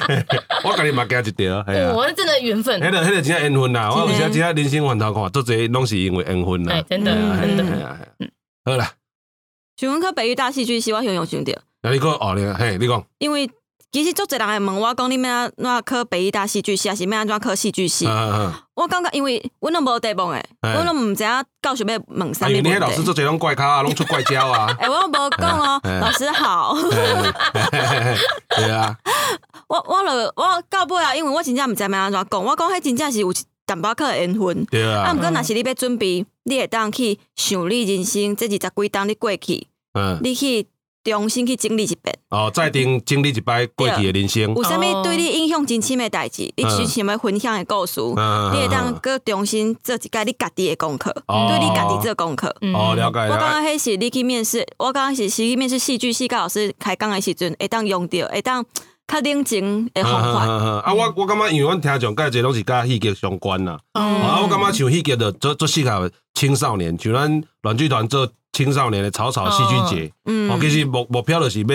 [0.64, 1.92] 我家己嘛加一条，系啊。
[1.94, 2.80] 我真的缘分。
[2.80, 6.74] 迄，个迄个真正缘分啦，我有时真正人生烦恼看，做这拢是因为缘分啦，。
[6.74, 7.98] 哎真的嗯真的。
[8.64, 8.92] 好啦，
[9.76, 13.50] 想问去北艺大戏剧系，我想有想着，那你讲哦，你嘿，你讲，因为
[13.94, 18.08] 其实足侪人会问我讲，你要安怎考北艺大戏剧系，还是要安怎考戏剧系？
[18.74, 23.04] 我感觉，因为阮拢无题目诶，哎阮拢毋知影教授要问啥，物你迄老师题。
[23.04, 26.76] 做这种怪咖啊，拢出怪招啊，诶，我无讲哦，老师好。
[28.56, 28.96] 对啊，
[29.68, 33.32] 我我了我到尾啊，因为我真正毋知要安怎讲，我讲迄真正是有
[33.64, 34.64] 淡薄仔缘分。
[34.64, 40.66] 对啊，啊毋，过若是你要准备，你会当去想你人生这二十几档你过去，嗯，你去
[41.04, 45.98] 重新去经历一遍，哦，再定经历一摆过去的人生，有啥哦物对你影响真深？
[45.98, 51.46] 的代志，你是想要分享的故事，嗯你会当搁重新做一届你家己的功课，哦。
[51.48, 52.54] 对你家己做功课。
[52.62, 52.74] 嗯。
[52.74, 53.38] 哦，了解我了解。
[53.38, 58.64] 感觉迄是你去面试，我感觉是是去面试戏剧系教老师开讲的时阵，会当用到，会当
[59.06, 60.46] 较冷静的方法。
[60.46, 63.78] 啊，我我感觉，因为阮听众介济拢是甲戏剧相关啦。
[63.92, 70.12] 哦啊，我感觉像戏剧的做做适合青少年，像咱软剧团做青少年的草草戏剧节。
[70.24, 71.66] 嗯哦，其实目目标就是要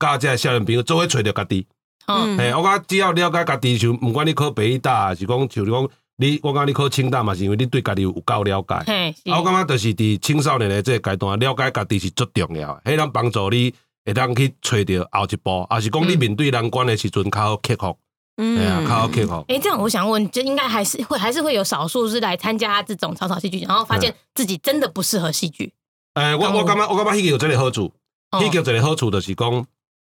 [0.00, 1.64] 教这些少年朋友做伙找着家己。
[2.06, 8.82] 嗯嘿，我感觉只要了解家己，像毋管你考北大，还是讲就你讲你，我感觉你考清大嘛，是因为你对家己有够了解。
[8.86, 13.72] 嘿，啊，我感觉就是伫青少年的这个阶段，了解家己是最重要的，迄能帮助你
[14.04, 17.96] 会当去找着后一步，也是讲你面对难关的时阵较好克服，
[18.36, 19.44] 嗯较好克服。
[19.48, 25.72] 哎，这样我想问，就应该还是会还是会有少数是来参加这种草草戏剧，然后发现自己真的不适合戏剧。
[26.14, 27.92] 诶，我哦我感觉我感觉戏剧有这个好处，
[28.30, 28.40] 哦。
[28.40, 29.50] 戏剧有一个好处就是讲，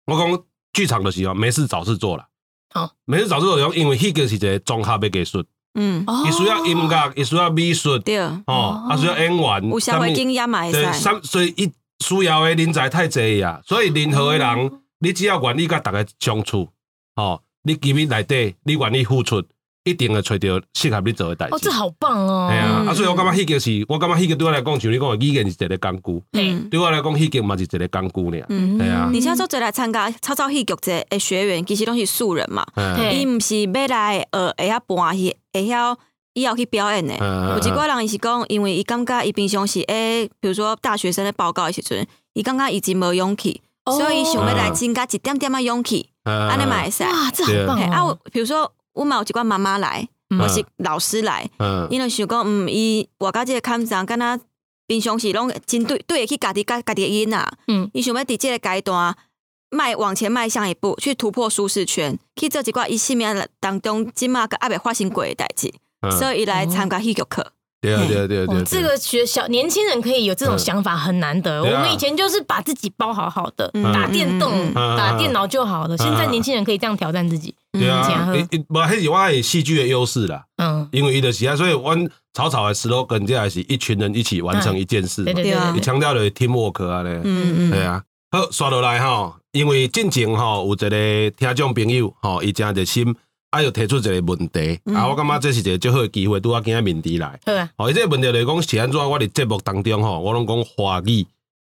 [0.06, 2.26] 我讲剧场就是哦，没事找事做啦。
[2.70, 6.24] 好，没事找事做，因为戏剧是一个综合的艺术，嗯，哦。
[6.26, 11.00] 伊需要音乐，伊需要美术，对，哦，啊需要演员，有社会经验嘛会对，使。
[11.00, 11.72] 三所以伊
[12.04, 14.80] 需要的人才太济啊，所以任何的人，哦。
[14.98, 16.68] 你只要愿意甲大家相处，
[17.16, 19.42] 哦，你基本内底你愿意付出，
[19.84, 21.70] 一定会找到适合你做诶代哦，志这。
[21.70, 22.48] 好棒哦！
[22.50, 28.46] 系啊，嗯啊，所以我感觉戏剧是，我感觉戏剧对我来讲，像你讲的语言是一个工具，嗯对我来讲，戏剧嘛是一个工具俩。
[28.48, 32.64] 嗯，对啊而且做做来参加草草戏剧节的学员，其实拢是素人嘛，
[33.12, 35.96] 伊毋是要来呃会晓搬戏，会晓
[36.32, 37.14] 以后去表演的。
[37.20, 47.04] 嗯有一寡人伊是讲，因为伊感觉伊平常时诶，比如说大学生咧报告诶时阵，伊感觉伊真无勇气，哦所以伊想要来增加一点点仔勇气，嗯安尼嘛会使。
[47.04, 48.16] 哇，这好棒嘿啊！
[48.32, 50.38] 比如说我嘛有一寡妈妈来，嗯。
[50.38, 51.86] 或是老师来，嗯。
[51.90, 54.40] 伊就想讲，嗯，伊活到即个坎上，敢若
[54.86, 57.90] 平常时拢真对对得起家己家家己的囡仔，嗯。
[57.92, 59.16] 伊想要伫即个阶段
[59.70, 66.10] 迈往前迈向一步，去突破舒适圈，去做一寡伊生命当中即马个还未发生过诶代志，嗯。
[66.12, 67.52] 所以伊来参加戏剧课。
[67.84, 71.62] 对啊对啊对啊对啊，，这个学小年轻人可以有这种想法很难得。
[71.62, 73.92] 我们以前就是把自己包好好的，嗯。
[73.92, 75.98] 打电动、打电脑就好了。
[75.98, 77.54] 现在年轻人可以这样挑战自己。
[77.72, 78.08] 对啊。
[78.28, 87.20] 嗯，伊伊无迄是我的戏剧的优势啦，嗯，因为伊就是啊，所以阮草草的 slogan 这还是一群人一起完成一件事嘛对，对强调的 teamwork 啊咧。
[87.24, 87.70] 嗯嗯。
[87.70, 93.14] 对啊，好，刷落来吼，因为进前吼有一个听众朋友吼，伊真热心，
[93.54, 97.38] 啊又提出一个问题，嗯啊，我感觉这是一个最好的机会，拄啊今仔面题来。
[97.46, 98.98] 好啊，吼，伊这个问题就是讲是安怎？
[99.00, 101.24] 我伫节目当中吼，我拢讲华语，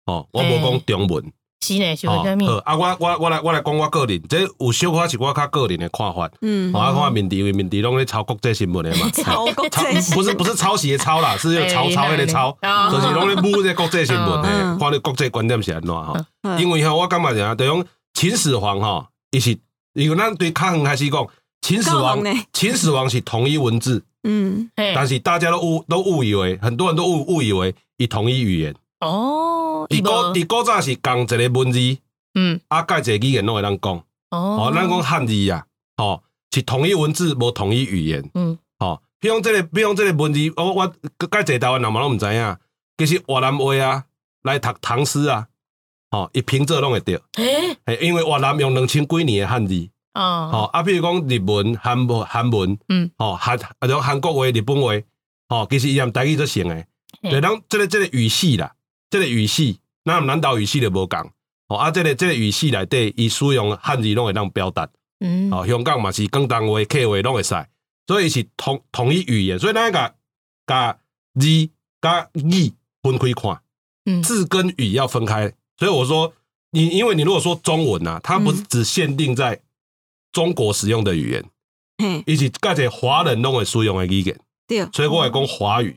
[0.05, 1.31] 吼，我无讲中文。
[1.65, 6.29] 是呢，是为虾米好啊，我我我来我来讲我个人，这有小可是我较个人的看法。
[6.41, 9.09] 嗯吼，啊，看面题，因为面题拢咧抄国际新闻的嘛。
[9.15, 16.17] 抄国 抄际不是不是抄袭的抄啦， 是那个抄抄迄个抄，哦就是拢咧舞这国际新闻嗯诶，看你国际观点是安怎吼。
[16.43, 19.57] 嗯因为吼，我感觉啥，就讲秦始皇吼，伊是
[19.93, 21.25] 因为咱对较远开始讲，
[21.63, 24.69] 秦始皇呢，秦始皇是统一文字，嗯。
[24.75, 28.75] 但是大家都误都误以为，很多人都误误以为伊统一语言。
[28.99, 31.79] 哦，伊古一波伊古早是共一个文字，
[32.35, 32.59] 嗯。
[32.67, 33.93] 啊，介一个语言拢会当讲。
[34.31, 34.67] 哦。
[34.67, 36.21] 哦，咱讲汉字啊，哦，
[36.53, 38.29] 是统一文字，无统一语言。
[38.33, 38.57] 嗯。
[38.79, 40.87] 哦，比如讲这个，比如讲这个文字，我我
[41.31, 42.57] 介济台湾人嘛拢毋知影，
[42.97, 44.03] 其实越南话啊，
[44.43, 45.47] 来读唐诗啊，
[46.11, 47.15] 哦，伊平仄拢会对。
[47.37, 49.73] 诶嘿，因为越南用两千几年的汉字，
[50.13, 50.49] 哦。
[50.51, 54.93] 吼、啊，比如讲日文、韩文、韩文，嗯，哦、韩啊，种韩国话、日本话，
[55.49, 56.75] 哦、其实伊也台语做成的，
[57.21, 57.29] 嘿。
[57.31, 58.73] 对，咱这个这个语系啦，
[59.09, 61.19] 这个语系，咱南岛语系就无共，
[61.67, 64.87] 哦、啊，这个这个语系内底，伊使用汉字拢会当表达，
[65.19, 65.51] 嗯。
[65.51, 67.55] 哦、香港嘛是广东话、客话拢会使，
[68.07, 70.13] 所以是统统一语言，所以咱甲
[70.67, 70.97] 甲
[71.39, 71.47] 字
[72.01, 73.61] 甲语分开看。
[74.05, 74.21] 嗯。
[74.21, 75.53] 字跟语要分开。
[75.77, 76.33] 所以我说，
[76.71, 79.59] 你因为你如果说中文啊，它不是嗯只限定在
[80.33, 81.45] 中国使用的语言，
[81.99, 85.95] 嘿，以及各些华人拢会使用的语言，对，所以我来讲华语。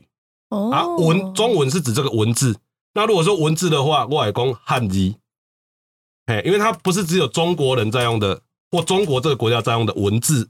[0.49, 0.71] 哦。
[0.71, 2.57] 啊，文中文是指这个文字。
[2.93, 5.15] 那如果说文字的话，我来讲汉字，
[6.25, 10.49] 嘿，因为它不是只有中国人在用的，或中国这个国家在用的文字，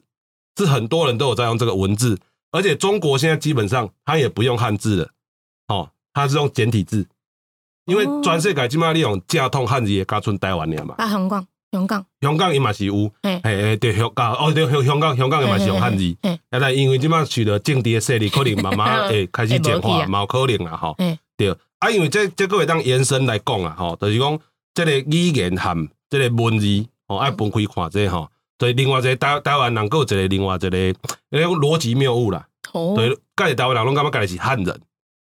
[0.58, 2.20] 是很多人都有在用这个文字，
[2.52, 5.10] 而且中国现在基本上它也不用汉字了，
[5.68, 7.08] 哦，它是用简体字，
[7.86, 8.22] 因为哦。
[8.24, 13.40] 全世界即马你用正统汉字也加剩台湾了嘛，啊，香港香港，香港伊嘛是有，嘿。
[13.44, 16.16] 嘿嘿，对香港哦，对香香港香港伊嘛是用汉字。
[16.22, 20.08] 啊，但因为即马取得政治的势力，可能慢慢会开始简化，会无去啊。
[20.08, 20.96] 嘛有可能啦吼。
[20.98, 21.20] 嘿。
[21.36, 24.40] 对，啊，因为这这个会当延伸来讲啊，吼，就是讲
[24.74, 30.94] 这个语言含这个文字，吼，爱分开看这个吼，所以另外一个台台湾人，还有一个另外一个，迄
[31.44, 32.48] 种逻辑谬误啦。
[32.72, 34.82] 哦，对，家己台湾人拢感觉家己是汉人，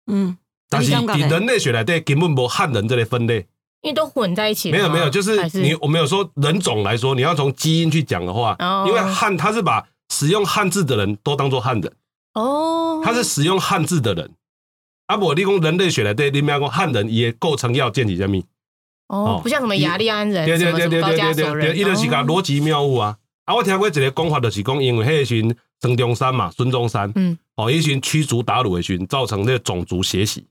[0.08, 0.38] 嗯，
[0.70, 3.46] 但是伫人类学内底根本无汉人这个分类。
[3.82, 4.72] 因为都混在一起。
[4.72, 8.86] 没有没有，就是你我没有说人种来说，你要从基因去讲的话，哦。
[8.88, 11.94] 因为汉他是把使用汉字的人都当做汉人，
[12.34, 14.32] 哦，他是使用汉字的人。
[15.08, 18.42] 啊不，你讲人类学来对，你们要讲汉人也构成要件是什么？
[19.08, 23.18] 哦，不像什么雅利安人，对对对对对对对对，伊就是讲哦逻辑谬误啊。
[23.44, 30.46] 啊，我听过一个讲法，就是讲因为迄个时阵孙中山嘛，孙中山，嗯，哦，迄时阵驱逐鞑虏的时阵，造成这个种族血洗，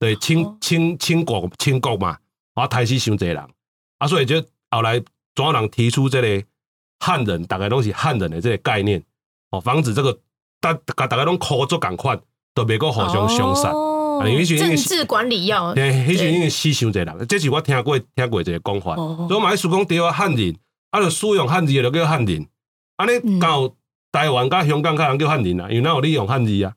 [0.00, 0.56] 对，清哦。
[0.60, 2.16] 清清国清国嘛，
[2.60, 3.38] 啊，台死伤济人，
[3.98, 5.02] 啊，所以就后来
[5.34, 6.46] 总有人提出这个
[6.98, 9.02] 汉人，大概拢是汉人的这个概念，
[9.50, 10.18] 哦，防止这个
[10.60, 12.20] 大大大家拢合作共款，
[12.54, 13.70] 都袂个互相相杀。
[13.70, 18.94] 哦啊因为是因为政治管理要对，迄时阵已经死伤济人，这是我听过听过一个讲法。
[18.94, 20.54] 哦所以我嘛，想讲对啊，汉人，
[20.90, 22.46] 啊，就使用汉字就叫汉人。
[22.96, 23.74] 安尼嗯到
[24.12, 26.74] 台湾甲香港较人叫汉人啊，因为哪有你用汉字啊？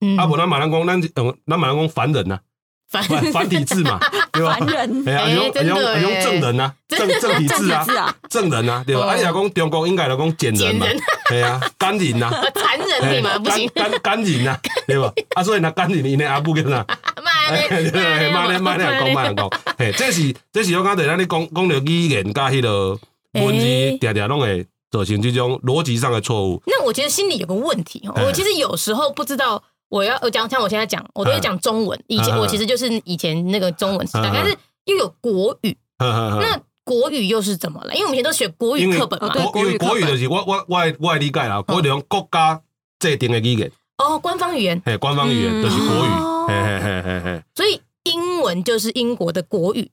[0.00, 2.47] 嗯啊，无咱马上讲，咱用咱马上讲凡人啊，反
[2.90, 4.00] 繁繁体字嘛，
[4.32, 4.56] 对吧？
[4.58, 9.02] 凡人哎呀，哎用用用哎正人啊，正正体字啊正人啊，对吧？
[9.02, 10.86] 哦啊，你若讲中国应该来讲简人嘛
[11.28, 13.38] 对 啊，干人啊， 残忍可以吗？
[13.38, 15.12] 不行，干干干人啊，对吧？
[15.34, 16.84] 啊，所以那干人，因的阿母叫啥？
[17.22, 22.98] 慢对对对，慢点慢点讲，慢点讲，嘿，这是这是我刚才咱咧讲讲到语言加迄个
[23.34, 26.62] 文字，哎常常拢会造成这种逻辑上的错误。
[26.66, 31.98] 那我觉得心里有个问题哦，哎我其实有时候不知道我要我讲像我现在讲，我都会讲中文。
[32.06, 32.38] 以前嗯。
[32.40, 37.92] 我其实就是以前那个中文时代，嗯但是又有国语，那国语又是怎么了？
[37.94, 42.60] 因为我们以前都学国语课本嘛国语国语就是我我我的我的理解啦，国语就讲国家
[42.98, 45.62] 制定的语言，哦，官方语言，嘿，官方语言嗯。
[45.62, 46.46] 就是国语，哦。
[46.48, 47.42] 嘿嘿嘿嘿嘿。
[47.54, 49.90] 所以英文就是英国的国语。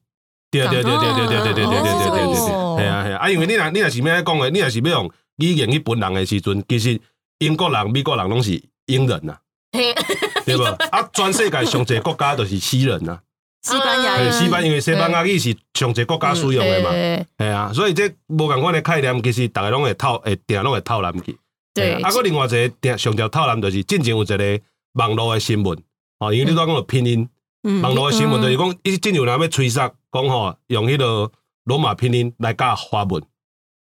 [0.52, 2.78] 对对对对对对对对对对对对对对，哦。
[2.80, 7.02] 系啊系啊，啊，因为你若你若是要讲的，你若是要用语言去本人的时阵，其实
[7.40, 9.40] 英国人、美国人拢是英人呐，嘿，
[10.46, 10.64] 对无？
[10.64, 13.22] 啊，全世界上侪国家都是西人啊，
[13.62, 14.32] 西班牙。
[14.32, 17.26] 西班因为西班牙语是上侪国家使用的嘛，对。
[17.40, 21.38] 系啊，所以这无共款的概念，其实大家拢会套，会定拢会套揽去。
[21.74, 21.94] 对。
[21.94, 24.60] 啊，啊，个另外一个定上条套揽就是进前有一个
[24.94, 25.78] 网络的新闻，
[26.20, 27.28] 哦，因为你都讲到拼音。
[27.64, 27.82] 嗯。
[27.82, 31.32] 网络的新闻就是讲，伊真有人要吹杀，讲吼用迄个
[31.66, 33.24] 罗马拼音来教华文，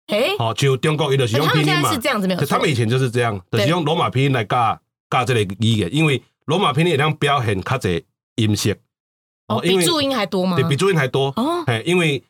[0.07, 2.45] 诶，吼，像中国伊就是用拼音嘛他们现在是，这样子没有？
[2.45, 4.79] 他们以前就是这样，就是用罗马拼音来教
[5.15, 8.03] 教这个语言，因为罗马拼音会当表现较侪
[8.35, 8.75] 音色，
[9.47, 10.57] 哦，比注音还多吗？
[10.57, 12.21] 对比注音还多，哦，嘿，因为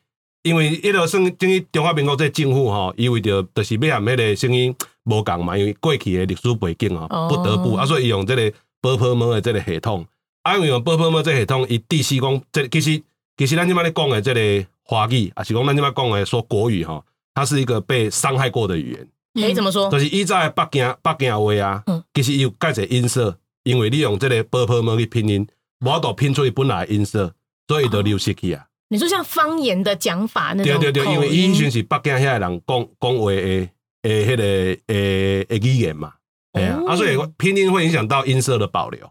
[0.42, 10.06] 因为迄个算等于中华民国这政府吼，伊为着就是要含迄个声音无共嘛，因为过去的历史背景哦哦，不得不啊，所以伊用这个波波摩的这个系统，
[10.42, 13.02] 啊，因为用波波摩这个系统，伊第四讲这其实
[13.36, 19.08] 其实咱即摆咧讲的这个华语，啊是讲咱即摆讲的说国语吼，它是一个被伤害过的语言，
[19.42, 19.90] 哎，怎么说？
[19.90, 19.98] 就？
[19.98, 25.46] 是以前的北京北京话啊嗯，其实伊有介侪音色，因为你用这个波波摩去拼音，
[25.80, 27.34] 无法度拼出伊本来的音色，
[27.68, 28.66] 所以伊就流失去啊。
[28.88, 33.70] 你说像方言的讲法那种对对对，因为伊迄阵是北京遐的人讲讲话的诶，
[34.02, 34.42] 迄个
[34.86, 36.12] 诶诶语言嘛，
[36.52, 39.04] 哎呀，哦啊，所以拼音会影响到音色的保留。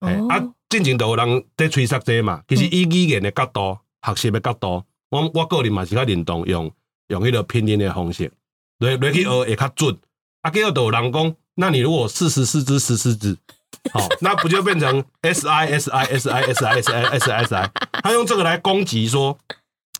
[0.00, 6.72] 啊，进前都有人在吹杀这嘛，其实以语言的角度、学习的角度，我我个人嘛是较认同用
[7.08, 8.32] 用迄个拼音的方式，
[8.80, 9.96] 来来去学会较准。
[10.42, 13.36] 啊，结果都有人讲，那你如果四十四只十四只，
[13.92, 17.70] 好，那不就变成 S I S I S I S I S I S I S I？
[18.02, 19.38] 他用这个来攻击说，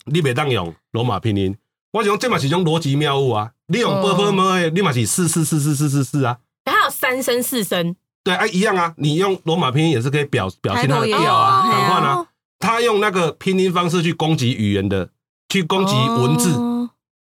[0.06, 1.56] 你别当用罗马拼音。
[1.92, 3.50] 我讲这嘛是一种逻辑谬误啊！
[3.68, 6.38] 你用哦波波么的，你嘛是四四四四四四四啊。
[6.64, 12.14] 还有三声四声，对啊，一样啊，你用罗马拼音也是可以表表现它的台调啊，转换啊。
[12.14, 12.26] 哦
[12.62, 15.08] 他用那个拼音方式去攻击语言的，
[15.48, 16.79] 去攻击文字，哦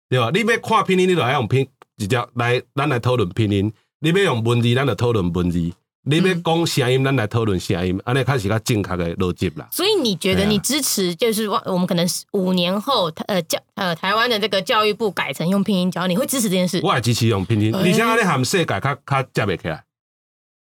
[0.08, 0.30] 对吧？
[0.32, 1.66] 你要看拼音，你就要用拼
[1.96, 5.72] 直接来，咱来讨论拼音；你要用文字，咱就讨论文字；
[6.04, 8.00] 你要讲声音，咱来讨论声音。
[8.04, 9.68] 安尼开始较正确的逻辑啦。
[9.70, 16.80] 所以你觉得对啊你支持就是我我们可能是五年后呃教呃台湾的这个教育部改成用拼音教，你会支持这件事？
[16.82, 19.84] 我也支持用拼音，哎而且安尼含世界较较接袂起来，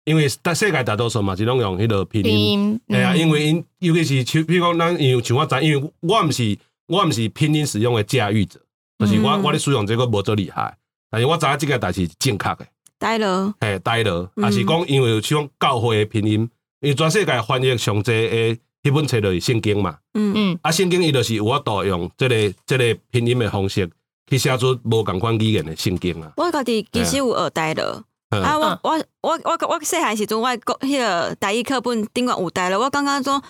[0.06, 2.52] 因为大世界大多数嘛是拢用迄个拼拼音。
[2.52, 8.62] 音，哎呀，嗯因为因尤其是像比如讲，咱因为像我知，因为我毋是我毋是拼音使用的驾驭者，
[8.98, 9.44] 就是我嗯。
[9.44, 10.78] 我咧使用这个无做厉害，
[11.10, 12.68] 但是我知影即个代志是正确诶。
[12.98, 14.46] 呆了，嘿，呆了，嗯。
[14.46, 23.90] 也是讲因为像教会诶拼音，因为全世界翻译上济诶迄本册就是圣经嘛，嗯，嗯，啊，圣经伊就是有法度用这个这个拼音诶方式
[24.28, 26.32] 去写出无共款语言诶圣经啊。
[26.38, 28.04] 我家己其实有学呆了。
[28.30, 28.42] 嗯。
[28.42, 33.42] 啊，我我我我我细汉时阵，我国迄个台语课本顶管有呆了，我刚刚说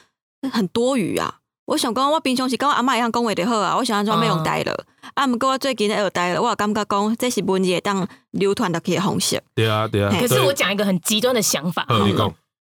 [0.52, 4.86] 很多余啊，我想讲，我平常是跟我阿嬷一样讲话就好啊，我想安怎要用台了。
[5.16, 9.42] 啊，毋过我最近在学台了，我感觉讲这是文字当流传的可方式。
[9.56, 10.16] 对啊，对啊。
[10.20, 12.32] 可是我讲一个很极端的想法，你讲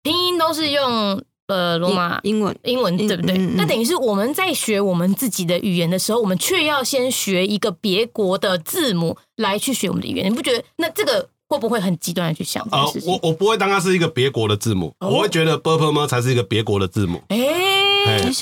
[0.03, 3.37] 拼音都是用呃罗马英文，英文对不对？
[3.55, 10.63] 那等于是我们在学我们自己的语言的时候，我们却要先学一个别国的字母来去学我们的语言，你不觉得？
[10.77, 12.65] 那这个会不会很极端的去想？
[12.71, 17.21] 呃，我我不会当它是一个别国的字母，我会觉得 b u r p l e 吗才是一个别国的字母。
[17.27, 17.96] 哎。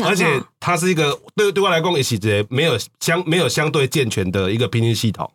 [0.06, 0.26] 而且
[0.60, 5.32] 它是一个对对我来讲也是个没有相没有相对健全的一个拼音系统。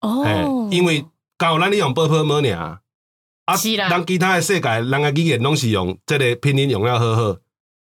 [0.00, 1.04] 哦，因为
[1.36, 2.80] 刚好咱利用 b u r p l e 么呢啊，
[3.88, 7.36] 咱其他的世界人的语言拢是用这个拼音用了好好，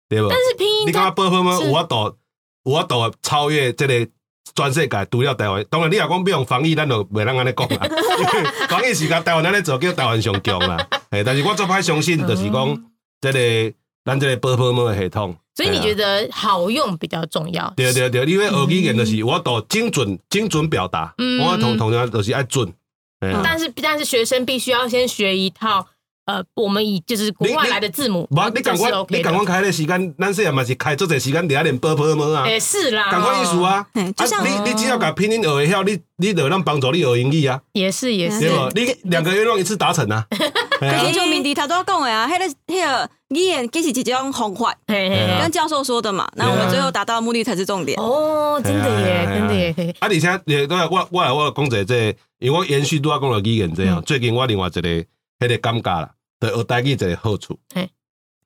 [0.09, 0.29] 对不？
[0.29, 2.17] 但是拼音你讲 b u r p l e 么有法度
[2.65, 4.07] 有法度超越这个
[4.55, 7.87] 全世界除了台湾，当然你若讲不用防疫，咱就袂当安尼讲啦。
[8.67, 13.73] 防疫是甲台湾安尼做叫台湾上强啦，哎，但是我做歹相信就是讲这个
[14.05, 15.35] 咱这个 e 么的系统。
[15.55, 17.73] 所以你觉得好用比较重要？
[17.75, 22.73] 对对对，因为学语言就是我都精准、精准表达，我同同样都是爱准。
[23.19, 25.85] 但是但是学生必须要先学一套
[26.29, 28.27] 呃，我们以就是国外来的字母。
[28.27, 32.47] 不，你赶快你赶快开的时间，咱说也嘛是开做这时间，底下练波波么啊？
[32.47, 33.83] 也是啦，赶快意思啊！
[34.15, 37.59] 就像你你只要把拼音学会晓，你你就让帮助你学英语啊。
[37.73, 38.69] 也是也是，对不？
[38.75, 40.23] 你两个愿望一次达成啊！
[40.79, 46.29] 可是就明迪他都要讲的啊，迄个迄个语言其实是一种方法，跟教授说的嘛。
[46.35, 47.99] 那我们最后达到的目的才是重点。
[47.99, 49.95] 哦，真的耶，真的耶。
[49.99, 53.99] 啊，而且也都我我来我讲者这，因为我延续都要讲了语言这样。
[54.03, 57.59] 最近我另外一个迄个感觉啦，对学台语一个好处。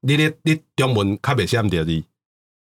[0.01, 2.03] 你咧你中文较袂写唔着字。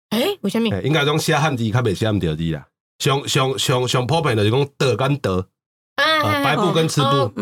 [0.09, 0.67] 诶，为什么？
[0.81, 2.67] 应该讲写汉字较袂写唔着字啦。
[2.99, 5.47] 上上上上普遍就是讲得跟得。
[5.95, 7.33] 啊，白布跟吃布，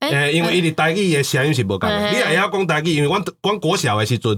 [0.00, 2.10] 诶，因为伊哋台语嘅声音是无共嘅。
[2.10, 4.36] 你也要讲台语，因为阮阮国小嘅时阵，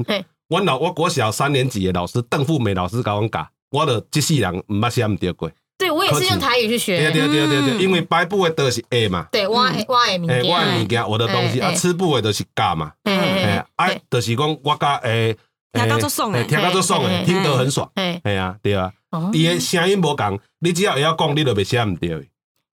[0.49, 5.51] 阮老我国小三年级嘅老师邓富美老师教我教，我就即世人毋捌写毋着过。
[5.79, 6.99] 对，我也是用台语去学。
[6.99, 9.77] 对对对对对，因为白布的都是 A 嘛，对，我我的
[10.19, 15.37] 物件，我嘅物件，我的东西啊，吃布的都是加嘛，哎，啊，就是讲我加诶，
[15.73, 18.93] 听到就爽诶，听到就爽诶，听得很爽，系啊，对啊，
[19.33, 22.29] 伊诶声音无共，你只要会晓讲，你就袂写毋对。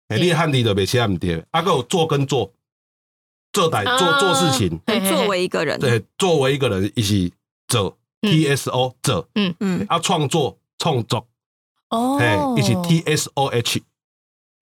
[0.09, 2.53] 哎，你汉字都袂写唔对，啊，有做跟做，
[3.55, 7.33] 做代做做事情，作为一个人，对，作为一个人一起
[7.69, 9.55] 做，T S O 做，嗯。
[9.61, 11.27] 嗯，啊，创作创作，
[11.95, 13.83] 哦，嘿，一起 T S O H，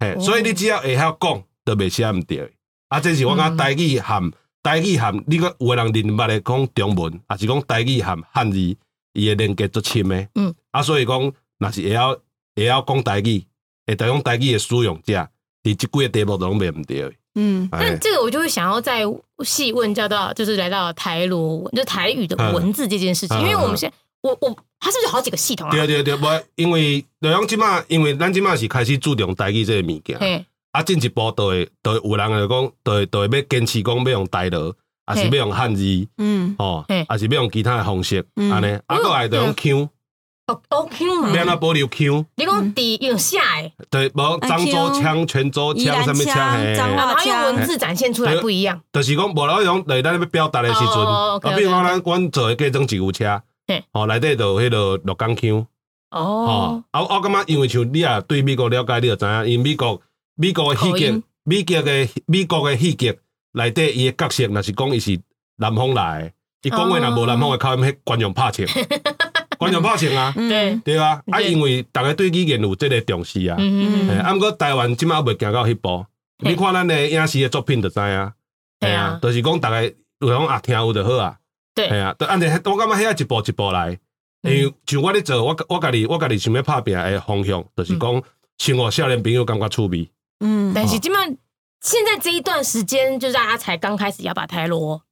[0.01, 2.53] 嘿，所以你只要会晓讲，都别写唔对，
[2.88, 4.31] 啊，这是我讲台语含
[4.62, 12.16] 台语含，你讲有人认捌的讲中文，啊是讲台语含汉字，伊会连接足深的，嗯，啊，所以讲，那是会晓
[12.55, 13.45] 会晓讲台语。
[13.85, 15.29] 会当用台语的使用者，
[15.64, 17.12] 你这几个题目都袂唔对。
[17.35, 19.03] 嗯，但这个我就会想要再
[19.45, 25.70] 细问教到，就是来到台罗文，就台语的文字这件事情，因为我们现在，我我它是不是有好几个系统啊？
[25.70, 34.74] 对对对，我因为就像即马，因为咱即马是开始注重台语这个物件，啊，进一步都会都会有人来讲，都会都会要坚持讲要用台语。
[35.04, 35.82] 啊是要用汉字，
[36.18, 39.88] 嗯，哦，啊是要用其他的方式，安尼，啊，过来就用 Q。
[40.46, 42.24] 哦哦 Q 嘛，免那保留 Q。
[42.37, 46.37] 你讲底用下诶，对，无漳州腔、泉州腔什么腔，
[46.74, 48.80] 然后用文字展现出来不一样。
[48.92, 53.42] 就是讲，无那种来咱要表达的时阵，啊，比如讲咱阮做的计种吉普车，
[53.92, 55.66] 哦，内底就迄个六港 Q。
[56.11, 60.01] 哦，啊，我感觉因为像你啊，对美国了解，你就知影，因为美国
[60.35, 63.18] 美国的戏剧，美国的美国的戏剧
[63.53, 65.18] 内底伊的角色，若是讲伊是
[65.57, 68.66] 南方来，伊讲话若无南方的口音，迄观众拍枪。
[69.59, 70.77] 观众拍枪啊，对。
[70.85, 73.57] 对啊，啊，因为大家对语言有即个重视啊，
[74.25, 76.05] 啊，毋过台湾即马未行到迄步，
[76.38, 78.33] 你看咱的影视的作品就知啊，
[78.81, 79.83] 系啊，就是讲大家
[80.18, 81.37] 有讲啊听有就好啊，
[81.74, 83.98] 对，系啊，按照我感觉遐一步一步来，
[84.42, 88.22] 因为像我咧做，我我家己我家己想要拍拼的方向，就是讲
[88.58, 91.18] 像我少年朋友感觉趣味，嗯，但是即马
[91.80, 95.02] 现在这一段时间，就是大家才刚开始要把台罗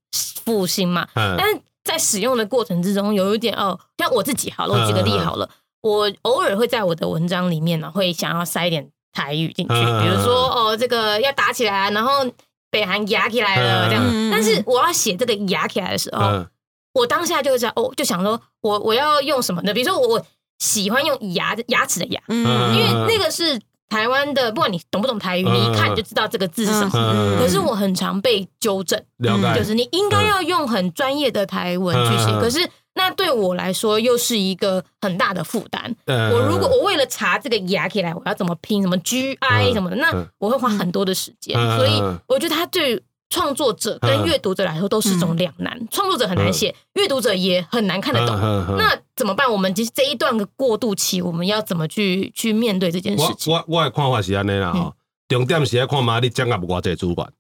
[0.44, 1.60] 复兴嘛，但是。
[1.82, 5.48] 在使用的过程之中，有一点哦，像我自己好了，我举个例好了，
[5.80, 12.22] 我偶尔会在我的文章里面呢，会想要塞一点台语进去，比如说哦，这个要打起来，然后
[12.70, 14.04] 北韩压起来了这样。
[14.30, 16.46] 但是我要写这个压起来的时候，
[16.94, 19.74] 我当下就会道哦，就想说我我要用什么呢？
[19.74, 20.26] 比如说我我
[20.59, 23.61] 喜欢用牙牙齿的牙，因为那个是。
[23.90, 27.36] 台湾的，不管你懂不懂台语，你一看就知道这个字是什么。
[27.40, 29.03] 可是我很常被纠正，
[29.57, 32.26] 就是你应该要用很专业的台文去写。
[32.38, 32.61] 可是
[32.95, 35.95] 那对我来说又是一个很大的负担。
[36.07, 41.55] 我如果我为了查这个牙起来，我要怎么拼什么 G I 什么的，那我会花很多的时间。
[41.76, 48.36] 所以我觉得它对创作者跟阅读者来说都是种两难，创作者很难写，阅读者也很难看得懂。
[48.76, 49.51] 那怎么办？
[49.51, 53.53] 我们其实这一段的过渡期，我们要怎么去去面对这件事情？
[53.53, 54.95] 我我的看法是安尼啦吼，
[55.28, 57.32] 重点是要看嘛，你掌握偌济主管。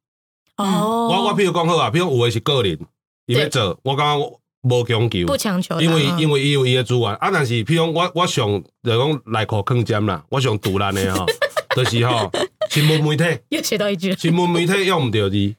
[0.58, 2.78] 哦，我我譬如讲好啊，譬如有的是个人，
[3.26, 7.30] 你要做，我感觉无强求，不强求，因为因为伊有伊的资源啊。
[7.32, 8.46] 但是譬如我我上
[8.82, 11.26] 就讲内裤坑尖啦，我上独烂的吼，
[11.74, 12.30] 就是吼
[12.70, 15.54] 新闻媒体 又学到一句，新闻媒体用毋着字。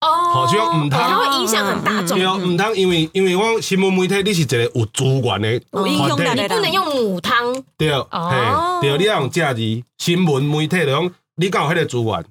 [0.00, 2.16] 哦，好像唔通，它会影响很大众。
[2.16, 7.64] 对哦，唔通，因为因为我新闻媒体你是一个有资源的，有影响力，你不能用母汤。
[7.76, 9.82] 对，哦，对，你要用价值。
[9.98, 12.24] 新闻媒体就讲，你敢有迄个资源？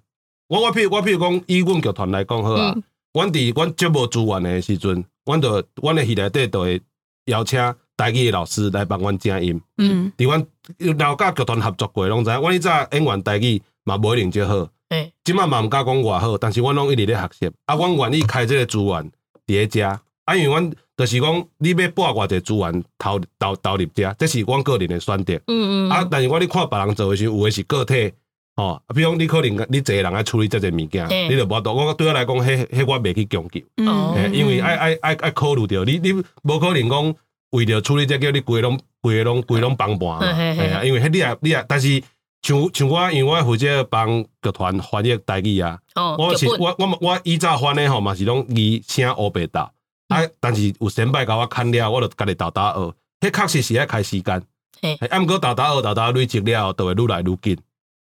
[0.47, 2.73] 我我譬如我譬如讲，以阮剧团来讲好啊，
[3.11, 6.81] 阮伫阮接无资源的时阵，阮著阮诶戏内底就会
[7.25, 7.59] 邀请
[7.97, 9.61] 台语诶老师来帮阮正音。
[9.77, 12.31] 嗯，伫阮老甲剧团合作过，拢知。
[12.31, 14.67] 阮迄早演员台语嘛无一定就好。
[14.89, 17.51] 诶，即摆嘛毋敢讲偌好，但是阮拢一直咧学习。
[17.65, 19.11] 啊，阮愿意开即个资源伫
[19.47, 19.85] 咧遮，
[20.23, 25.33] 啊，因为阮就是讲，你要拨偌济资源投投投入遮，这是阮个人诶选择。
[25.47, 25.89] 嗯嗯。
[25.89, 28.13] 啊，但是我咧看别人做诶时，有诶是个体，
[28.57, 31.73] 吼，啊，比如讲你可能你一个人爱处理这个物件，你就无多。
[31.73, 33.61] 我对我来讲，迄迄我未去强求。
[33.77, 34.33] 嗯。
[34.33, 37.15] 因为爱爱爱爱考虑着，你你无可能讲
[37.51, 40.55] 为着处理这叫你规拢规拢规拢帮盘。
[40.55, 42.03] 系啊，因为迄你也你也，但是。
[42.43, 45.77] 像像我，因为我负责帮剧团翻译台语啊。
[45.95, 46.15] 哦。
[46.19, 49.63] 我是我我我以早翻的吼嘛是拢以声乌白打。
[50.09, 53.27] 啊，但是有先辈甲我看了，我就家己豆豆学。
[53.27, 54.41] 迄确实是爱开时间。
[54.81, 54.95] 哎。
[55.09, 57.57] 啊，毋过豆豆学豆豆累积了，就会愈来愈紧。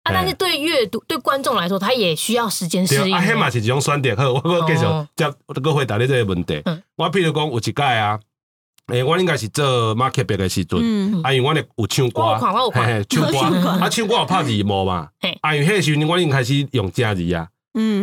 [0.03, 3.15] 啊，但是对阅读对观众来说，他也需要时间适应。
[3.15, 4.15] 啊，迄嘛是一种选择。
[4.15, 4.83] 好，我我继续
[5.15, 6.61] 接个回答你这个问题。
[6.65, 6.81] 嗯。
[6.95, 8.19] 我譬如讲有一届啊。
[8.87, 10.77] 诶，我应该是做 market 别个时阵，
[11.23, 12.35] 啊，因为我咧有唱歌，
[12.73, 13.31] 嘿嘿， 唱
[13.61, 15.07] 歌，啊，唱歌有拍字幕嘛，
[15.39, 17.47] 啊，因为迄时阵我已经开始用正字啊，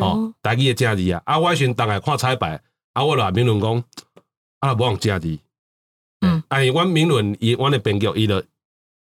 [0.00, 2.58] 哦，大字的正字啊，啊，我迄时阵当下看彩排，
[2.94, 3.84] 啊，我来评论讲，
[4.60, 5.38] 啊，无用正字，
[6.20, 8.42] 嗯，啊，因为我评论伊，我的编剧伊就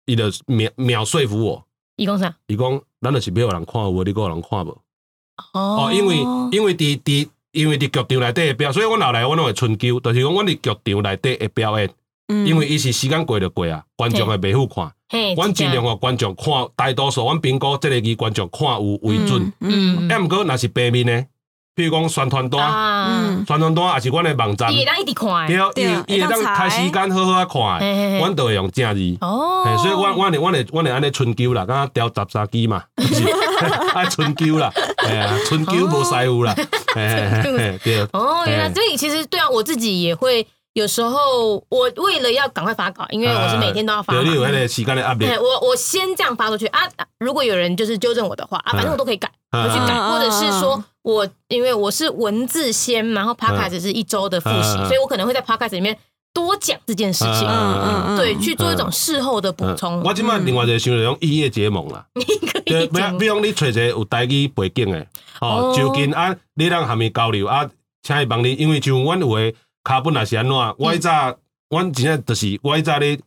[0.06, 1.66] 伊就秒秒说服我，
[1.96, 2.34] 伊讲啥？
[2.46, 4.78] 伊讲，咱就是要有人看，有你个人看无，
[5.52, 6.16] 哦，因为
[6.50, 7.28] 因为伫伫。
[7.52, 11.90] 因为伫剧场内底诶表，所以我后来我拢会春秋，就是讲我伫剧场内底会表演，
[12.46, 14.90] 因为伊是时间过就过啊，观众会袂好看。
[15.36, 19.52] 阮尽量互观众看，大多数阮评估即个剧观众看有为准。
[19.60, 21.26] 嗯，毋过若是白面呢，
[21.74, 29.16] 譬如讲宣传单，宣传单也是阮的网站，伊会当一直看，对，伊伊会当开时间好好啊看，阮都会用正字。
[29.20, 32.82] 哦，所以阮阮阮会阮会安尼春秋啦，敢调十三机嘛，
[33.94, 36.54] 啊春秋啦，哎呀，春秋无师傅啦。
[37.82, 38.06] 对。
[38.12, 44.14] 哦，原来所以其实对啊，我自己也会有时候，我为了要赶快发稿，因为我是每天都要发。
[44.14, 45.26] 对，有那个时间的压力。
[45.36, 46.66] 我我先这样发出去。
[46.66, 46.80] 啊，
[47.18, 55.98] 如果有人就是纠正我的话啊，反正我都可以改，我去改，或者是说我因为我是文字先，然后 podcast 是一周的复习，所以我可能会在 podcast 里面
[56.32, 60.02] 多讲这件事情，嗯嗯，对，去做一种事后的补充。
[60.02, 65.06] 我今麦另外一个想用异业结盟啦， 你可以比比方你找一个有台语背景的。
[65.40, 67.68] 哦，就近啊，你让下面交流啊，
[68.02, 69.54] 请伊帮你，因为像阮有诶
[69.84, 71.36] 卡本也是安怎，我迄早，
[71.68, 73.18] 阮真正就是我迄早咧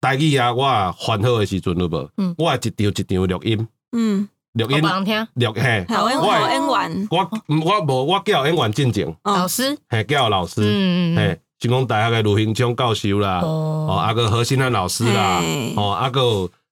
[0.00, 0.64] 台语啊，我
[0.98, 2.10] 烦好诶时阵有无？
[2.16, 7.30] 嗯，我一张一张录音，嗯，录音，录嘿，我演员，我
[7.64, 15.42] 我无我叫演员进前，老师，嘿，叫老师，嗯嗯，嘿，成功大学诶卢兴昌教授啦，哦，啊个何新安老师啦，
[15.76, 16.20] 哦，啊个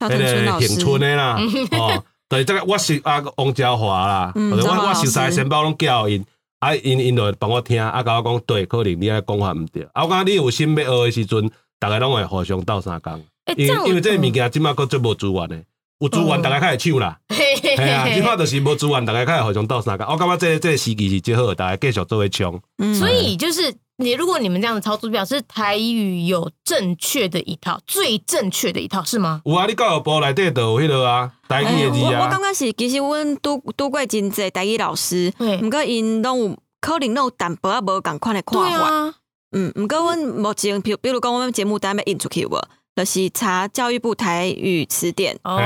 [0.00, 1.38] 迄个平春诶啦，
[1.78, 2.04] 哦。
[2.26, 6.24] 对，这个我是啊，王家华啦，我我熟悉先把我拢叫因，
[6.64, 13.22] 啊因因就帮我听，啊甲我讲对，可能你啊讲法毋对，啊我讲你有心要学诶时阵，逐个拢会互相斗相共，
[13.56, 15.64] 因为因为这个物件即马佫最无资源诶，
[16.04, 22.60] 有资源逐家较会抢啦， 系啊，即马就是无资源，逐家较会互相斗相共，我感觉这这个时机是最好，逐家继续做位抢，
[22.98, 23.74] 所以就是。
[23.96, 29.40] 你如果你们这样的操作，表示台语有正确的一套，最正确的一套是吗？
[29.44, 32.18] 有啊，你教育部内底都有迄个啊，台语的字啊。
[32.18, 35.32] 我我刚刚是其实阮拄拄过真济台语老师，
[35.62, 39.14] 毋过因拢有可能拢有淡薄啊无共款的看法。
[39.52, 42.60] 嗯，毋过阮目前比比如讲，我们节目单要印出去无，
[42.96, 45.60] 就是查教育部台语词典，哦，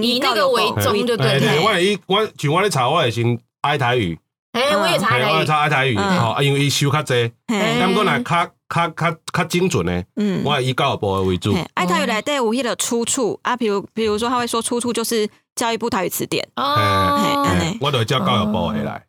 [0.00, 1.58] 以那个为重就对。
[1.64, 4.18] 我以我像我咧查，我也先爱台语。
[4.52, 11.56] 哎，我也查台语，我查爱台语，吼，啊，因为伊收较济，但过来较较较较精准诶，嗯，我以教育部为主。
[11.74, 17.16] 爱台语内底有迄个出处啊，比如比如说他会说出处就是教育部台语词典，哦，
[17.80, 19.04] 我就叫教育部回来，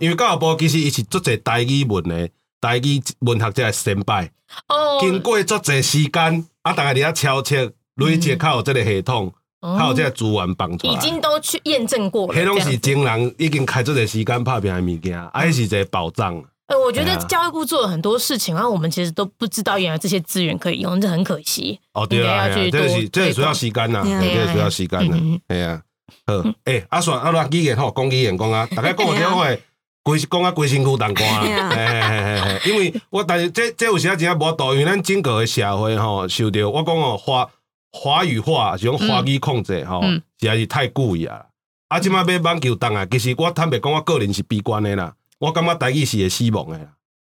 [0.00, 2.32] 因为教育部其实伊是做者台语文诶，
[2.64, 4.30] 台语文学者先辈，
[4.68, 9.32] 哦，经过做者时间，啊，大家伫遐敲切累积靠这个系统。
[9.78, 12.38] 还有这个资源帮出来，已经都去验证过了。
[12.38, 16.34] 迄拢是真人已经开这个时间拍片的物件，啊，迄是一个保障。
[16.66, 21.80] 呃，我觉得教育部做了很多事情，然后我们其实都不知道原来这些资源可以用，这很可惜。
[21.94, 25.82] 哦，对啊，这是这是需要时间呐，这是需要时间呐嗯嗯，系啊。
[26.26, 29.46] 好，诶，阿爽阿乱语言吼，讲语言讲啊，大家讲有听话，
[30.04, 37.48] 规讲啊规身躯当歌对啊， 啊嘿嘿嘿嘿，因为我但是这这有时啊真正无度，因为咱整个的社会吼，受到我讲哦华
[37.90, 41.42] 华语化是讲华语控制吼，嗯实在是太故意啊。
[41.88, 46.84] 啊，即摆要网球档啊，其实我坦白讲，我个人是悲观的啦，我感觉台语是会死亡的啦。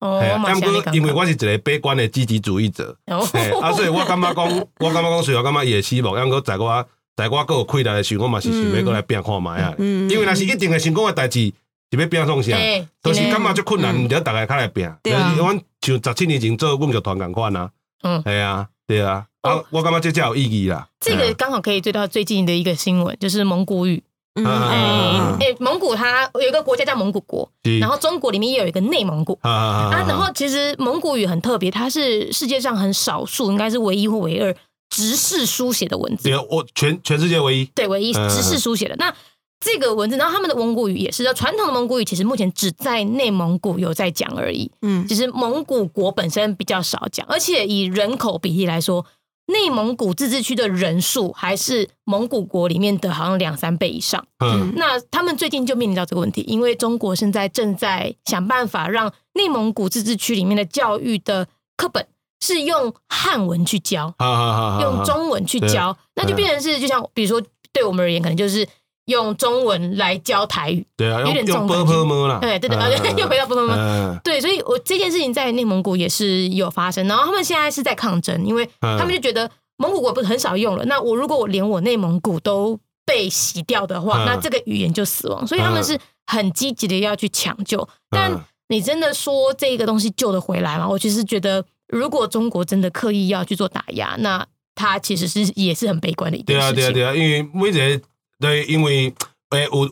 [0.00, 2.96] 哦但过因为我是一个悲观的积极主义者。
[3.08, 3.18] 哦，
[3.60, 4.46] 啊，所以我感觉讲，
[4.80, 9.74] 我感觉讲，虽然感觉伊会死亡，抑过在我在我个有气力的时候，我嘛是想要过来拼看卖啊。
[9.78, 11.52] 嗯因为若是一定会成功的代志，
[11.91, 12.57] 是要拼创啥？
[12.57, 14.91] 嘿就是真的感觉足困难，嗯毋得大家较来拼。
[15.03, 17.70] 对阮像十七年前做阮剧团共款啊。
[18.03, 19.26] 嗯系啊，对啊。
[19.43, 20.86] 啊哦，我感觉这才有意义啦。
[21.01, 24.03] 这个刚好可以追到最近的一个新闻，就是蒙古语。
[24.34, 29.38] 嗯啊哎蒙古它有一个国家叫蒙古国，然后中国里面也有一个内蒙古。
[29.43, 34.55] 啊然后其实蒙古语很特别，它是世界上很少数，应该是唯一或唯二
[34.91, 37.64] 直式书写的文字对，，我全全世界唯一。
[37.74, 38.95] 对，唯一嗯直式书写的。
[38.97, 39.12] 那
[39.61, 49.04] 这个文字，然后他们的蒙古语也是，传统的蒙古语其实目前只在内蒙古有在讲而已，嗯其实蒙古国本身比较少讲，而且以人口比例来说，
[49.46, 54.24] 内蒙古自治区的人数还是蒙古国里面的好像两三倍以上。
[54.42, 61.46] 嗯那他们最近就面临到这个问题，因为中国现在正在想办法让内蒙古自治区里面的教育的
[61.76, 62.06] 课本
[62.40, 64.80] 是用汉文去教，好好好好。
[64.80, 68.66] 用中文去教，那就变成是就像比如说对我们而言，可能就是
[69.11, 70.86] 用中文来教台语。
[70.96, 72.38] 对啊，有点用用波这种波么啦。
[72.40, 73.72] 对对对，啊又回到不不不。
[73.72, 87.86] 嗯对，所以我这件事情在内蒙古也是有发生，然后他们现在是在抗争，因为嗯他们就觉得蒙古国不是很少用了，那我如果我连我内蒙古都被洗掉的话，嗯那这个语言就死亡，所以他们是很积极的要去抢救。
[88.08, 88.40] 但嗯
[88.70, 90.88] 你真的说这个东西救得回来吗？
[90.88, 94.46] 我其实觉得，如果中国真的刻意要去做打压，那
[94.76, 96.92] 他其实是也是很悲观的一对啊，件事情。
[96.92, 98.00] 对啊，对啊，因为每一个
[98.41, 99.12] 对，因为
[99.51, 99.88] 诶有，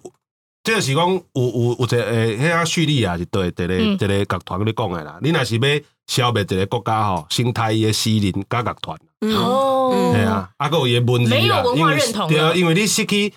[0.64, 3.92] 这个是讲有有有一个诶，迄啊叙利亚是对，一个嗯。
[3.94, 5.18] 一个乐团咧讲诶啦。
[5.22, 9.34] 你若是要消灭一个国家吼，生态伊诶私人加剧团，嗯。
[9.36, 13.32] 哦，系啊，啊个有伊诶文字啦，没有文化因为认同了对啊，因为你失去，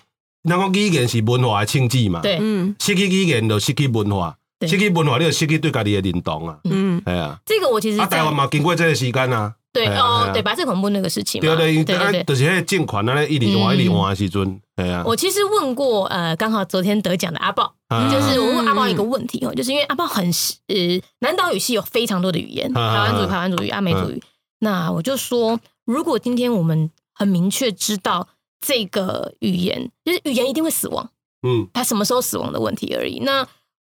[0.48, 2.38] 咱讲语言是文化诶庆忌嘛，对。
[2.40, 2.74] 嗯。
[2.80, 4.68] 失去语言就失去文化，对。
[4.68, 7.02] 失去文化你就失去对家己诶认同啊，嗯。
[7.04, 13.78] 系啊，这个我其实啊在台湾嘛经过这个时间啊，对哦对白色恐怖那个事情嘛，对对，对就是迄个政权安尼一直换嗯。
[13.78, 18.10] 一直换的时阵，对啊，我其实问过，呃，刚好昨天得奖的阿豹，啊。
[18.12, 20.24] 就是我问阿豹一个问题哦，就是因为阿豹很
[20.68, 24.22] 呃，南岛语系有非常多的语言，台啊湾族语、台湾族语、阿美族语。
[24.60, 28.28] 那我就说，如果今天我们很明确知道
[28.60, 31.10] 这个语言，就是语言一定会死亡，
[31.46, 31.66] 嗯。
[31.72, 33.20] 它什么时候死亡的问题而已。
[33.20, 33.46] 那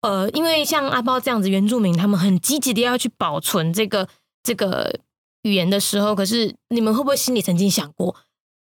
[0.02, 4.08] 呃，因为像阿豹这样子原住民，他们很积极的要去保存这个
[4.42, 5.00] 这个
[5.44, 8.14] 语言的时候，可是你们会不会心里曾经想过，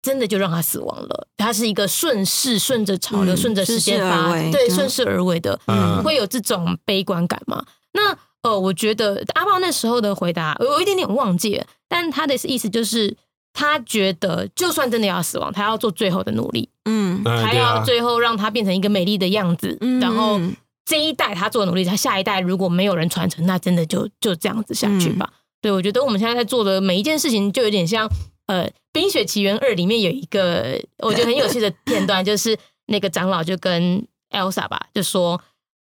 [0.00, 1.26] 真的就让他死亡了？
[1.36, 7.64] 他是一个顺势、顺着潮流、嗯顺着时间发，对，顺势而为的，嗯会有这种悲观感吗？
[7.92, 13.16] 那呃，我觉得阿豹那时候的回答，我有一点点忘记了，但他的意思就是。
[13.58, 20.38] 他觉得，就算真的要死亡，他要做最后的努力，嗯他要最后让他变成一个美丽的样子，嗯然后
[20.84, 25.32] 这一代他做努力，他下一代如果没有人传承，那真的就就这样子下去吧。
[25.66, 28.08] 对我觉得我们现在在做的每一件事情，就有点像
[28.46, 32.56] 呃《冰雪奇缘二》里面有一个我觉得很有趣的片段， 就是
[32.86, 35.40] 那个长老就跟 Elsa 吧，就说。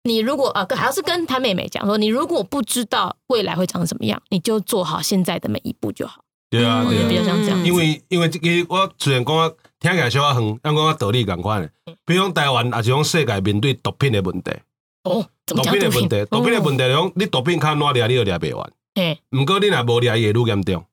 [0.09, 6.23] 你如果呃，还要是跟他妹妹讲说，你如果不知道未来会长什么样，你就做好现在的每一步就好。
[6.49, 7.67] 对啊，我觉得比较像这样子。
[7.67, 9.51] 因为因为这个我虽然讲啊
[9.81, 11.69] 听起来小可很，但讲啊道理共款的。
[12.05, 14.53] 比如讲台湾，也是讲世界面对毒品的问题，
[15.03, 15.81] 哦，怎么毒讲毒品？
[15.81, 16.85] 的问题，毒品的问题。
[16.85, 18.73] 题，讲你毒品较难掠，你就掠袂完。
[18.97, 19.21] 嘿。
[19.31, 20.85] 毋过你若无掠，伊会愈严重。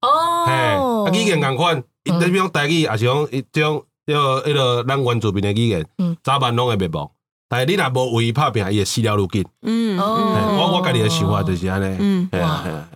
[0.00, 7.08] 嘿，哦啊，语言共款，你比如讲台语，也是讲伊种迄个迄个咱原住民的语言嗯，早晚拢会灭亡。
[7.48, 9.44] 但是你若无为伊拍拼，伊会死了愈紧。
[9.62, 10.56] 嗯哦。
[10.58, 11.96] 我我家己的想法就是安尼。
[12.00, 12.62] 嗯系啊哇。
[12.62, 12.88] 系啊，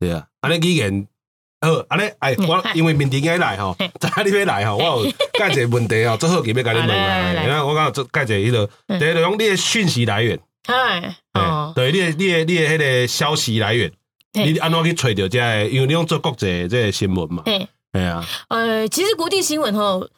[0.00, 1.06] 对啊，安尼语言。
[1.60, 3.90] 好，安尼，哎，我因为面顶要来吼，嘿。
[3.98, 7.32] 知影你要来吼，我有介一个问题吼， 做好奇要甲你问啊。
[7.32, 8.98] 来因为我讲做介一个迄个，嗯。
[9.00, 10.38] 第一就讲你的讯息来源，
[10.68, 13.96] 哎，哦，对，你的你的你的迄个消息来源，嘿
[14.44, 15.66] 你安怎去揣到这个？
[15.66, 20.08] 因为你用做国际这个新闻嘛，嘿，系啊，呃，其实国际新闻吼，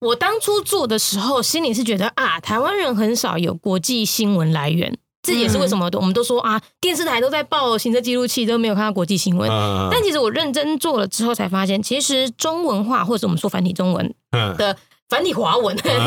[0.00, 9.50] 我当初做的时候，心里是觉得啊，台湾人很少有国际新闻来源，这也是为什么我们都说啊，电视台都在报行车记录器，都没有看到国际新闻。
[9.50, 14.56] 嗯但其实我认真做了之后，才发现，其实中文化或者我们说繁体中文嗯。
[14.56, 14.76] 的
[15.08, 15.98] 繁体华文 这个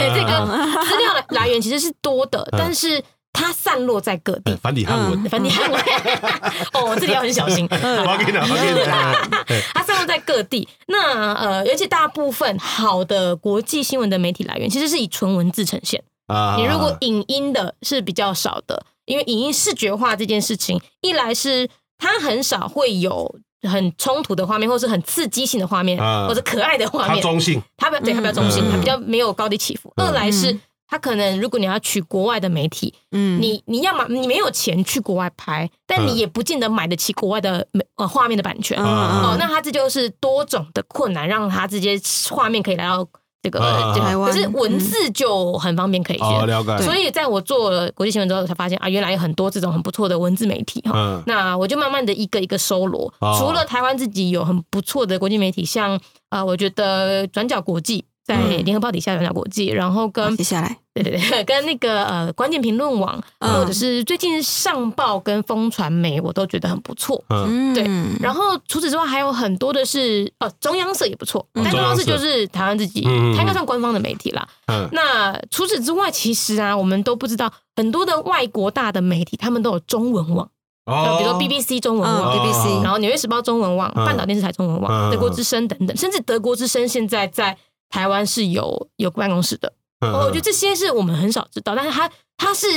[0.85, 2.57] 资料来来源其实是多的，嗯。
[2.57, 3.01] 但是
[3.37, 4.55] 它散落在各地。
[4.55, 5.79] 繁体汉文，繁体汉文，
[6.73, 7.67] 哦，这里要很小心。
[7.69, 10.67] 我给你，我给你，它 散落在各地。
[10.87, 16.03] 那呃，尤其大部分好的国际新闻的媒体来源，其实是以纯文字呈现。
[16.27, 16.55] 啊。
[16.57, 21.69] 你如果影音的是比较少的，因为影音视觉化这件事情，一来是
[21.99, 26.27] 它很少会有很冲突的画面，或是很刺激性的画面，啊。
[26.27, 27.09] 或者可爱的画面。
[27.09, 28.71] 它面，中性，它比较对它比较中性，嗯。
[28.71, 29.93] 它比较没有高低起伏。
[29.97, 30.07] 嗯。
[30.07, 30.57] 二来是
[30.87, 38.77] 它可能如果你要取国外的媒体，嗯，你你要么你没有钱去国外拍，但你嗯也不见得买得起国外的美呃画面的版权。
[38.79, 43.05] 嗯哦，嗯那他这就是多种的困难，让他直接画面可以来到
[43.43, 43.59] 这个
[43.95, 50.91] 台湾可是文字就很方便可以哦，了解，所以在我做了国际新闻之后，才发现啊，原来有很多这种很不错的文字媒体哈。
[50.95, 53.13] 嗯那我就慢慢的一个一个搜罗。
[53.19, 63.53] 哦除了台湾自己有很不错的国际媒体，像呃，我觉得转角国际在嗯联合报底下的转角国际，然后跟接下来，对对对， 跟那个呃关键评论网，嗯。
[63.53, 67.23] 或者是最近上报跟风传媒，我都觉得很不错。
[67.29, 67.73] 嗯。
[67.73, 67.87] 嗯，对
[68.21, 74.45] 然后除此之外，还有很多的是哦中央社也不错，嗯但中央社就是台湾自己，它应该算官方的媒体啦。
[74.67, 74.89] 嗯。
[74.91, 80.49] 那除此之外，其实啊，我们都不知道很多的外国大的媒体，他们都有中文网，
[80.85, 81.15] 哦。
[81.17, 82.37] 比如说 BBC 中文嗯网。
[82.37, 84.05] BBC 然后《纽约时报》中文网、嗯。
[84.05, 87.57] 半岛电视台中文网、嗯德国之声等等，甚至德国之声现在在
[87.89, 89.73] 台湾是有有办公室的。
[89.99, 92.67] 我觉得这些是我们很少知道，但是它它是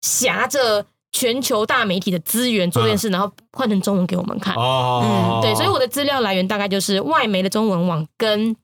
[0.00, 4.54] 挟着全球大媒体的资源做这件事，然后换成中文给我们看。
[4.54, 8.56] 哦，嗯对，所以我的资料来源大概就是外媒的中文网跟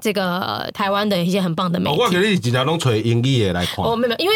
[0.00, 2.00] 这个呃台湾的一些很棒的媒哦体。
[2.00, 4.34] 我给你尽量拢找英语的来看，哦，没有因为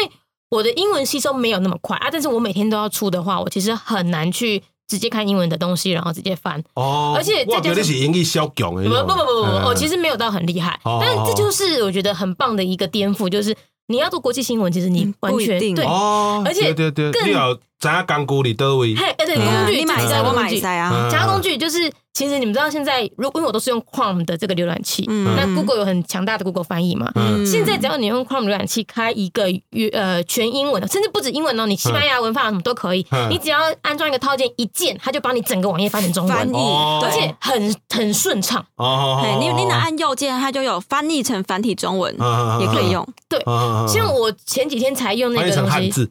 [0.51, 4.63] 我的英文吸收没有那么快啊，但是我每天都要出的话，我其实很难去
[4.93, 6.63] 直接看英文的东西，然后直接翻。
[6.75, 13.57] 哦，而且再我觉加上得是英语小强的不，不不不不不，嗯我其实没有到很厉害，哦但这就是我觉得很棒的一个颠覆，就是
[13.93, 15.85] 你要做国际新闻，其实你嗯完全对。
[15.85, 21.11] 哦，而且对对对，更你要知影工具里都位，嘿，哎对，工具你买菜，我加工具，买菜啊，嗯。
[21.11, 25.35] 加工具就是，其实你们知道现在，如因为我都是用 Chrome 的这个浏览器，嗯。
[25.37, 27.45] 那 Google 有很强大的 Google 翻译嘛，嗯。
[27.45, 33.05] 现在只要你用 Chrome 浏览器开一个语呃全英文的，甚至不止英文哦，你西班牙文、法文什么都可以。
[33.11, 38.65] 嗯，你只要安装一个套件，一键它就把你整个网页翻成中文，翻译，哦而且很很顺畅。
[38.77, 42.93] 哦，你你拿按右键，它就有翻译成繁体中文，嗯也可以用。
[42.93, 46.09] 用像我前几天才用那个东西，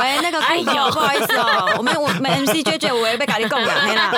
[0.00, 0.64] 喂，那个哎呦。
[0.64, 4.10] 不好意思哦，我们我们 MC 娟娟，我也被咖喱供养 黑啦。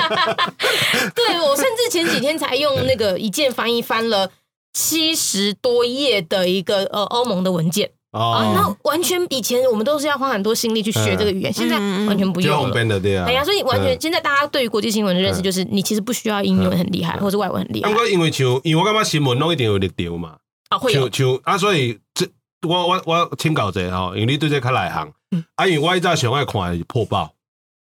[1.14, 4.30] 对我甚至前几天才用那个一键翻译翻了
[4.72, 7.91] 七十多页的一个呃欧盟的文件。
[8.12, 11.76] 啊，哦，那完全以前我们都是要花很多心力去学这个语言，现在
[12.07, 12.72] 完全不用了。
[12.72, 13.24] 便的对啊。
[13.28, 17.88] 哎呀，所以完全嗯现在大家对于国际新闻的认识就是，你其实不需要英文很厉害，或者外文很厉害。
[17.88, 20.38] 不过因为像，因为我感觉新闻拢一定有力条嘛，
[20.71, 22.27] 啊，会有像像啊，所以这
[22.66, 27.35] 我我我请教者吼，因为你对这较内行嗯，啊，因为我以前上爱看的是破报，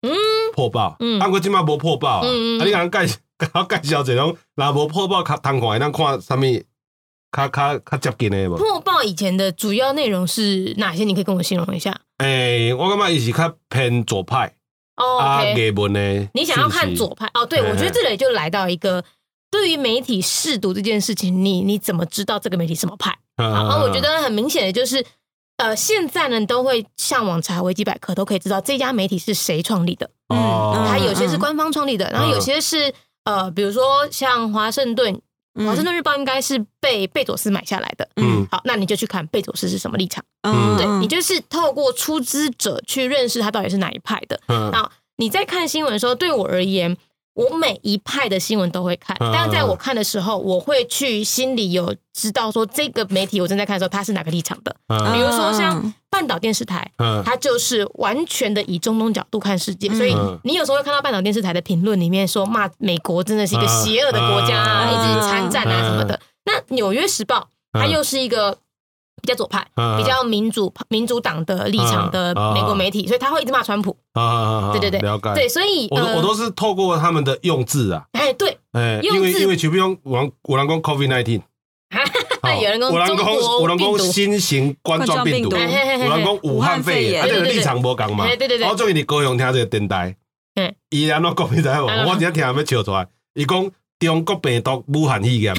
[0.01, 0.13] 嗯
[0.53, 3.07] 破报，嗯啊，我即摆无破报啊，嗯嗯啊，你甲介
[3.39, 6.41] 甲我 介绍一种，若无破报较通看，咱看啥物
[7.31, 8.57] 较较较接近的无？
[8.57, 11.03] 破报以前的主要内容是哪些？
[11.03, 11.97] 你可以跟我形容一下。
[12.17, 14.53] 诶，我感觉伊是较偏左派
[14.97, 16.29] 哦啊艺文的。
[16.33, 17.45] 你想要看左派哦？
[17.45, 19.03] 对，我觉得这里就来到一个
[19.51, 23.15] 对于媒体试读这件事情，你你怎么知道这个媒体什么派？
[23.35, 25.05] 嗯，然后我觉得得很明显的就是，
[25.57, 30.09] 呃，现在呢都会上网查维基百科，都可以知道这家媒体是谁创立的。
[30.29, 32.93] 哦，嗯它有些是官方创立的，然后有些是
[33.25, 35.21] 呃，比如说像华盛顿，
[35.59, 38.07] 嗯华盛顿日报应该是被贝佐斯买下来的。
[38.15, 40.23] 嗯好，那你就去看贝佐斯是什么立场。
[40.43, 44.39] 嗯对你就是透过出资者去认识他到底是哪一派的。
[44.47, 46.97] 嗯那你在看新闻的时候，对我而言，
[47.33, 54.75] 我每一派的新闻都会看，嗯但是在我看的时候，我会去心里有知道说这个媒体我正在看的时候，它是哪个立场的。
[54.87, 55.13] 嗯。
[55.13, 57.23] 比如说像半岛电视台，嗯。
[57.25, 60.37] 它就是完全的以中东角度看世界，所以嗯。
[60.43, 64.93] 你有时候会看到半岛电视台的评论里面说骂美国真的是一个邪恶的国家啊，嗯。
[64.93, 66.19] 一直参战啊什么的。
[66.43, 68.57] 那纽约时报它又是一个
[69.21, 73.95] 比较左派、嗯比较民主民主党的立场的嗯美国媒体，所以他会一直骂川普。
[74.13, 75.33] 啊，对对对了解。
[75.33, 81.41] 对，所以我我都是透过他们的用字啊，哎对，哎，用因为因为就比如有人有人讲 COVID nineteen，
[82.61, 88.25] 有人讲中国病毒新型冠状病毒，有人讲武汉肺炎，啊，武汉肺炎这个立场无共嘛。
[88.25, 90.15] 哎对对对我最近你高雄听这个电台
[90.55, 91.87] 嗯，伊安怎讲你知无？
[91.87, 93.07] 嗯我真正听要笑出来。
[93.33, 95.55] 伊讲中国病毒武汉肺炎，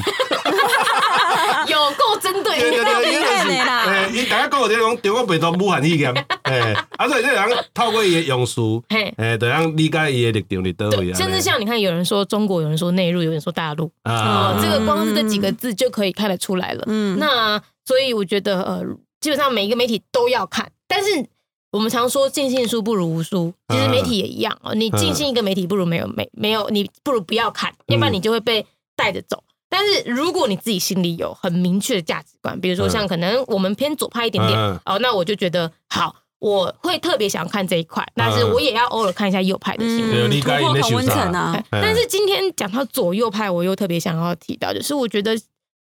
[2.63, 6.13] 对对对对，厉害的啦哎，伊大家讲我这种中国病毒武汉肺炎，
[6.45, 11.15] 诶，啊所以这人透过伊的用词，嘿，诶，就让理解伊的立场伫倒位对，啊。
[11.17, 16.85] 甚至像你看，有人说中国，有人说内陆，有人说大陆，啊，，这个光是这几个字就可以看得出来了。
[16.87, 18.85] 嗯，那所以我觉得，呃，
[19.21, 21.27] 基本上每一个媒体都要看，但是
[21.73, 24.75] 我们常说尽信书不如无书，其实媒体也一样哦。
[24.75, 29.43] 你尽信一个媒体不如没有没没有，你不如不要看，要不然你就会被带着走。
[29.73, 34.79] 但是如果你自己心里有很明确的价值观，比如说像可能我们偏左派一点点嗯。
[34.85, 40.31] 哦，那我就觉得好，我会特别想看这一块，但是我也要偶尔看一下右派的新闻。
[40.43, 41.55] 突破温层啊。
[41.71, 45.35] 哎，但是今天讲到左右派，我又特别想要提到，就是我觉得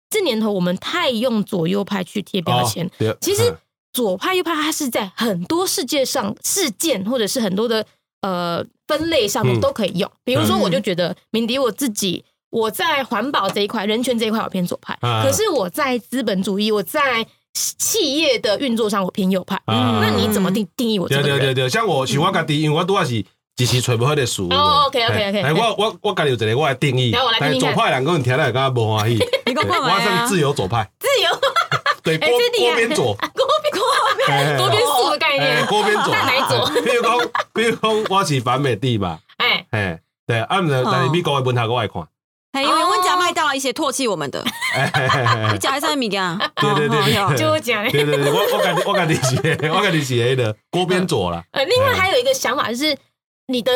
[0.10, 3.56] 这年头我们太用左右派去贴标签，哦其实
[3.94, 7.86] 左派右派它是在很多世界上事件或者是很多的
[8.20, 9.62] 呃分类上面嗯。
[9.62, 10.12] 都可以用。
[10.26, 10.60] 比如说，嗯。
[10.60, 12.26] 我就觉得敏迪我自己。
[12.50, 15.24] 我在环保这一块、人权这一块，我偏左派；啊。
[15.24, 19.56] 可是我在资本主义、我在企业的运作上，我偏右派。
[19.66, 20.00] 啊。
[20.02, 21.38] 那你怎么定定义我这个人？
[21.38, 23.26] 对对对对，像我像我家己，因为我拄仔是
[23.58, 24.48] 一时揣无迄个书。
[24.52, 29.16] 哦，OK，OK，OK，哎我我我家己有一个我的定义来我来，听听看但是左派人可能听了感觉无欢喜。
[29.46, 31.30] 你讲看我完啊算自由左派，自由？
[32.04, 36.82] 对哎锅锅边左， 锅边哎锅边素的概哎念，锅边左，大奶左。
[36.82, 37.18] 比如讲，
[37.54, 42.08] 比如讲，我是反美帝吧，哎，哎，对，啊，毋是但是美国的文学我爱看，
[42.54, 44.44] 嘿因为阮家麦当劳一些唾弃我们的，
[45.52, 47.84] 你讲一下物件，对对对就我讲。
[47.92, 52.98] 对对对，我我感觉我感觉是的，我感觉是 A 的锅边左啦，呃，另外还有一个想法就是
[53.48, 53.72] 你的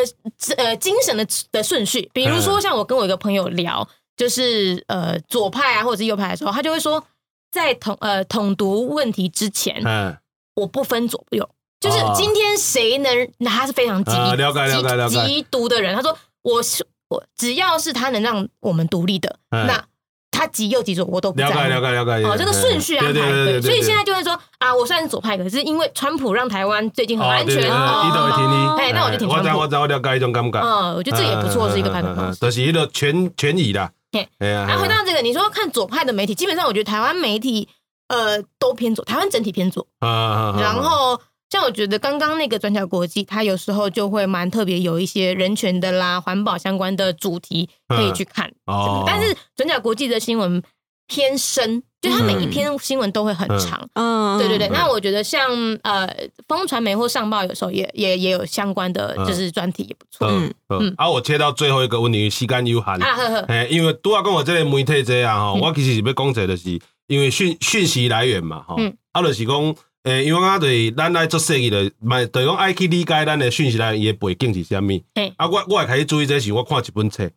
[0.58, 7.04] 呃精神的的顺序，比如说像我跟我一个朋友聊，就是呃左派啊或者是右派的时候，他就会说，
[7.52, 10.18] 在统呃统独问题之前，嗯，
[10.56, 11.48] 我不分左右，
[11.80, 12.14] 就是哦。
[12.16, 15.22] 今天谁能，那他是非常极啊了解了解了解。
[15.22, 19.84] 极极独的人，他说我是我只要是他能让我们独立的，嗯那
[20.32, 21.50] 他极右极左我都不在。
[21.50, 32.40] 了解了解了解，哦，这个顺序安排，对对对对，所以现在就会说啊，我虽然是左派，可是因为川普让台湾最近很安全，哎那我就挺我知川普我知我了解迄种感觉，嗯，我觉得这也不错，是一个判断方式。
[32.40, 37.68] 就是一个权权益啦嘿，哎呀，然后回到这个，你说看左派的媒体，基本上我觉得台湾媒体
[38.08, 39.86] 呃都偏左，台湾整体偏左。
[40.00, 41.20] 啊，然后
[41.52, 48.50] 像我觉得刚刚那个转角国际，它有时候就会蛮特别，有一些人权的啦、环保相关的主题可以去看。
[48.68, 50.64] 哦，但是转角国际的新闻
[51.08, 53.86] 偏深，就它每一篇新闻都会很长。
[53.96, 54.72] 嗯，对对对，嗯。
[54.72, 55.52] 那我觉得像
[55.84, 56.10] 呃
[56.48, 59.26] 风传媒或上报有时候也也也有相关的嗯。
[59.28, 60.30] 就是专题也不错。
[60.30, 62.88] 嗯嗯，啊，我切到最后一个问题，时间有限。
[63.04, 65.60] 啊呵呵，诶，因为拄啊讲我这个媒体这啊吼，嗯。
[65.60, 68.76] 我其实是要讲一个，就是因为讯讯息来源嘛吼。
[68.78, 75.32] 嗯，啊，就是讲诶，因为我就是咱爱做设计的，嘛，就是讲爱去理解咱的讯息来伊的背景是啥物诶。
[75.38, 77.30] 啊，我我会开始注意这是我看一本册，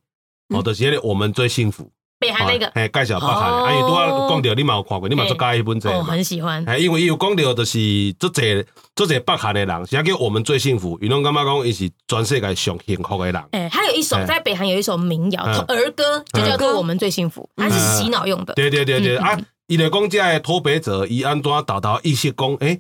[0.49, 6.65] 哦，就是迄个我们最幸福，北韩那个嘿，介绍北韩啊，因为拄啊讲到你嘛有看过，你嘛嘿做介迄本册哦，很喜欢。
[6.67, 8.65] 哎，因为伊有讲到，就是做者
[8.97, 13.45] 做者北韩的人，是叫我们最幸福，伊拢感觉讲伊是全世界上幸福的人。
[13.51, 18.55] 哎，还有一首哎在北韩有一首民谣嗯儿歌，就叫做嗯《我们最幸福》，它是洗脑用的。
[18.55, 22.79] 对对对对，嗯啊，伊就讲遮个脱北者，伊安怎豆豆意识讲，诶，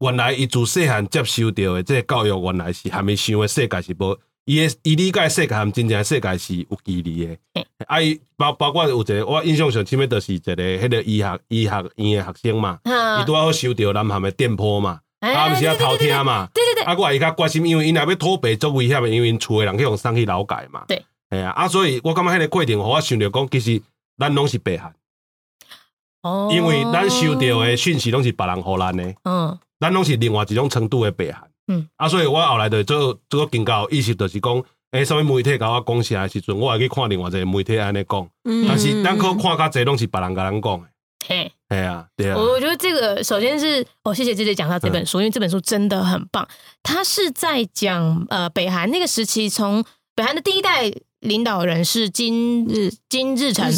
[0.00, 7.66] 原来伊自细汉接受到的这个教育，原来是还没想的世界是无，伊诶伊理解世界含真正的世界是有距离的嘿。
[7.86, 16.48] 啊，伊包包括有一个我印象上深的，就是一个迄个医学医学院的学生嘛，嗯伊拄好收到南韩的电波嘛，哎啊，毋是啊偷听嘛。
[16.54, 20.84] 对对对，啊，我伊较关心，因为因若要脱北足危险的，因为因厝的人去互送去劳改嘛。
[20.88, 23.82] 对，哎呀，啊，所以我感觉迄个过程，互我想着讲，其实
[24.16, 24.94] 咱拢是北韩，
[26.24, 31.42] 哦因为咱收到的讯息拢是别人互咱的，嗯咱拢是另外一种程度的北韩。
[31.68, 38.66] 嗯，啊，所以我后来就做做更加有意识，就是讲，诶，什物媒体甲我讲啥的时阵，我会去看另外一个媒体安尼讲，嗯。
[38.68, 40.88] 但是咱可看较济拢是别人甲咱讲的。
[41.26, 46.46] 嘿，哎呀，对啊，我觉得这个首先是哦，谢谢姐姐讲到这本书，因为这本书真的很棒。
[46.82, 49.82] 它是在讲呃北韩那个时期，从
[50.14, 53.70] 北韩的第一代领导人是金日金日成。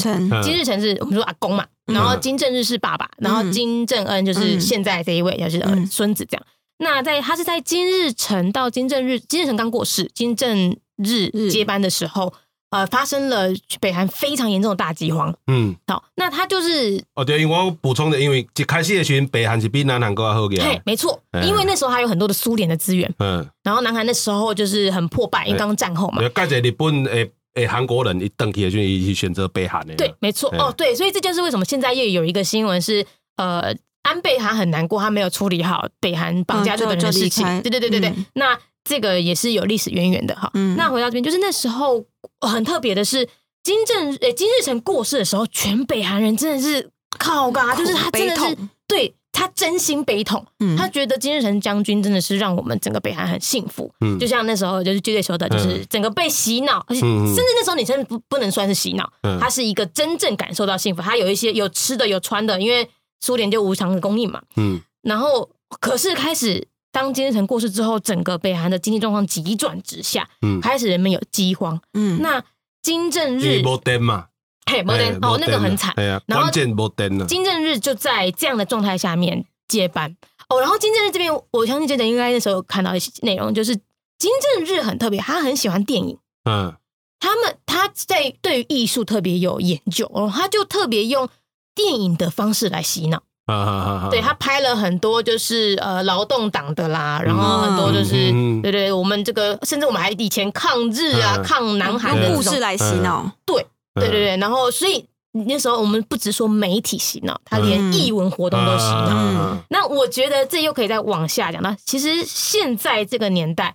[0.42, 6.46] 金日成是我们说阿公嘛，然后金正日是爸爸，然后金正恩就是现在这一位，就是孙子这样。
[6.78, 12.34] 那在他是在金日成到金正日，金日成刚过世，金正日日接班的时候，
[12.68, 13.48] 呃，发生了
[13.80, 15.34] 北韩非常严重的大饥荒。
[15.46, 20.56] 嗯，好，那他就是哦对，因为我补充的，因为一开始的时阵，北韩是比南韩更加好个。
[20.56, 21.46] 对，没错，嗯。
[21.46, 26.22] 因为那时候还有很多的苏联的资源，嗯，然后南韩那时候就是很破败，因为刚刚战后嘛。
[26.22, 29.94] 有，介济日本诶诶韩国人一登去的时阵，伊是选择北韩的。
[29.96, 30.48] 对，没错。
[30.52, 33.04] 嗯哦，对，所以这就是为什么现在又有一个新闻是，
[33.36, 37.44] 呃，安倍他很难过，他没有处理好北韩绑架嗯日本人的事情。
[37.44, 40.48] 开对对对对对，嗯那这个也是有历史渊源的哈。
[40.54, 42.04] 嗯那回到这边，就是那时候
[42.40, 43.28] 呃很特别的是，
[43.64, 49.15] 金正诶金日成过世的时候，全北韩人真的是靠嘎，就是他真的是对。
[49.38, 53.92] 他真心悲痛，嗯他觉得金日成将军真的是让我们整个北韩很幸福。
[54.00, 61.02] 嗯就像那时候就是剧队说的，就是整个被洗脑，而且甚至那时候你真的不不能算是洗脑嗯，他是一个真正感受到幸福。
[61.02, 62.88] 他有一些有吃的有穿的，因为
[63.20, 64.40] 苏联就无偿的供应嘛。
[64.56, 71.78] 嗯然后可是开始当金日成过世之后，整个北韩的经济状况急转直下，嗯，开始人们有饥荒。
[71.92, 72.42] 嗯，那
[72.82, 73.62] 金正日
[74.70, 75.92] 嘿，摩登哦，那个很惨。
[75.96, 80.16] 哎呀，然后关键无电了，金正日就在这样的状态下面接班
[80.48, 80.60] 哦。
[80.60, 86.18] 然后金正日这边，我相信这人应该那时候有看到一些内容，就是金正日很特别，他很喜欢电影。
[86.48, 86.74] 嗯
[87.18, 91.28] 他们他在对于艺术特别有研究，哦，他就特别用
[91.74, 93.22] 电影的方式来洗脑。
[93.46, 93.72] 啊啊
[94.04, 103.64] 啊，对他拍了很多就是呃劳动党的啦，然后很多就是、对对，我们这个甚至我们还以前抗日啊、嗯抗南韩的故事来洗脑，对
[104.00, 109.08] 对对对，然后所以那时候我们不只说媒体洗脑，他连嗯艺文活动都洗脑。
[109.10, 109.58] 嗯。
[109.68, 113.74] 那我觉得这又可以再往下讲那，其实现在这个年代，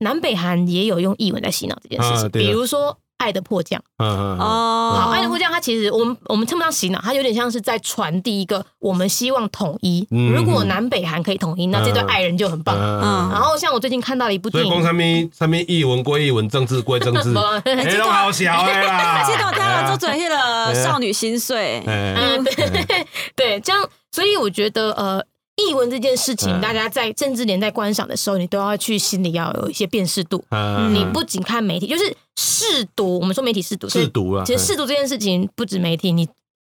[0.00, 3.78] 南北韩也有用译文在洗脑这件事情，比如说《爱的迫降》。
[3.98, 10.06] 嗯嗯哦，好，《爱的迫降》它其实我们我们称不上洗脑，它有点像是在传递一个我们希望统一。
[10.10, 12.74] 嗯如果南北韩可以统一，那这对爱人就很棒。
[12.76, 19.22] 嗯然后像我最近看到了一部电影，所以讲什么什么译文归译文，政治归政治，不 哎，都好小的啦。
[19.24, 23.06] 记得我听了做嘴迄个少女心碎，哎，嗯，对
[23.36, 25.22] 对，这样，所以我觉得呃，
[25.68, 30.44] 译文这件事情，嗯大家在政治年代观赏的时候，你都要去心里要有一些辨识度。
[30.50, 33.18] 嗯你不仅看媒体，就是试读。
[33.18, 36.28] 我们说媒体试读，试读啊其实试读这件事情不止媒体，你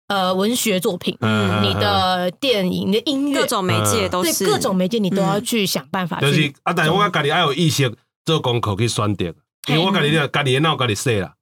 [0.08, 6.26] 呃文学作品、嗯你的电影、你的音乐各，种媒介都对是各种媒介，你都要去想办法去。
[6.26, 7.92] 就是啊，但是我家己要有意识
[8.24, 9.26] 做功课去选择，
[9.68, 11.34] 因为我家己了家己的脑家己洗啦，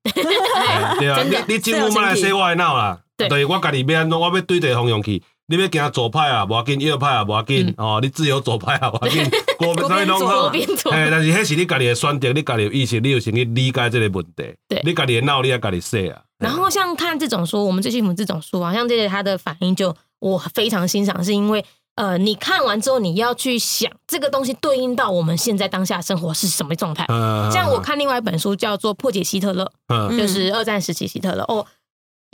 [0.57, 5.23] 哎对啊，你你政府莫来洗我的脑啦，对就是我家己要安怎，我要对一个方向去。
[5.49, 7.73] 你要行左派啊，无要紧；右派啊，无要紧。
[7.77, 9.31] 哦，你自由左派啊， 无要紧。
[9.59, 14.55] 国国边左左边左哎，但是迄是你家己的选择，你家己有意识，你有先去理解这个问题。
[14.69, 16.21] 对你家己的脑，你要家己说啊。
[16.39, 21.65] 然后像看这种书，我们最幸福这种书啊，像这些他的反应就我非常欣赏，是因为
[21.95, 27.07] 呃，你看完之后你要去想这个东西对应到我们现在当下生活是什么状态。
[27.09, 31.43] 嗯像我，看另外一本书叫做《破解希特勒》，嗯就是二战时期希特勒。
[31.45, 31.65] 哦，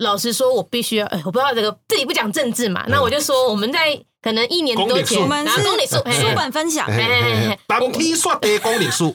[0.03, 5.21] 老实说，我必须要，哎，我不知道这个这里不讲政治嘛，那我就说我们在可能一年多前，公里数。
[5.23, 9.13] 我们是然后公里数，嘿书本分享，嘿嘿嘿单体刷地公里数，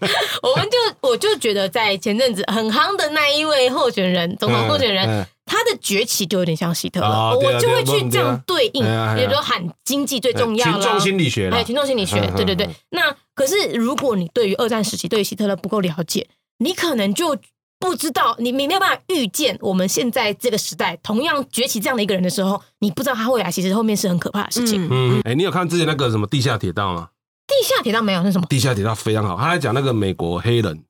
[0.42, 5.26] 我们就我就觉得在前阵子很夯的那一位候选人，总统候选人，嗯。
[5.52, 8.84] 他的崛起就有点像希特勒，我就会去这样对应，
[9.16, 11.56] 比如说喊经济最重要了，群众心理学啦。
[11.56, 12.68] 哎，群众心理学嗯，对对对。
[12.90, 16.28] 那可是如果你对于二战时期对于希特勒不够了解，
[16.58, 17.36] 你可能就
[17.80, 24.84] 不知道，你你没有办法预见我们现在这个时代同样崛起这样的一个人的时候，你不知道他未来其实后面是很可怕的事情。
[24.84, 27.08] 嗯，嗯，哎，你有看之前那个什么地下铁道吗？
[27.46, 28.46] 地下铁道没有那什么？
[28.48, 30.84] 地下铁道非常好，他在讲那个美国黑人。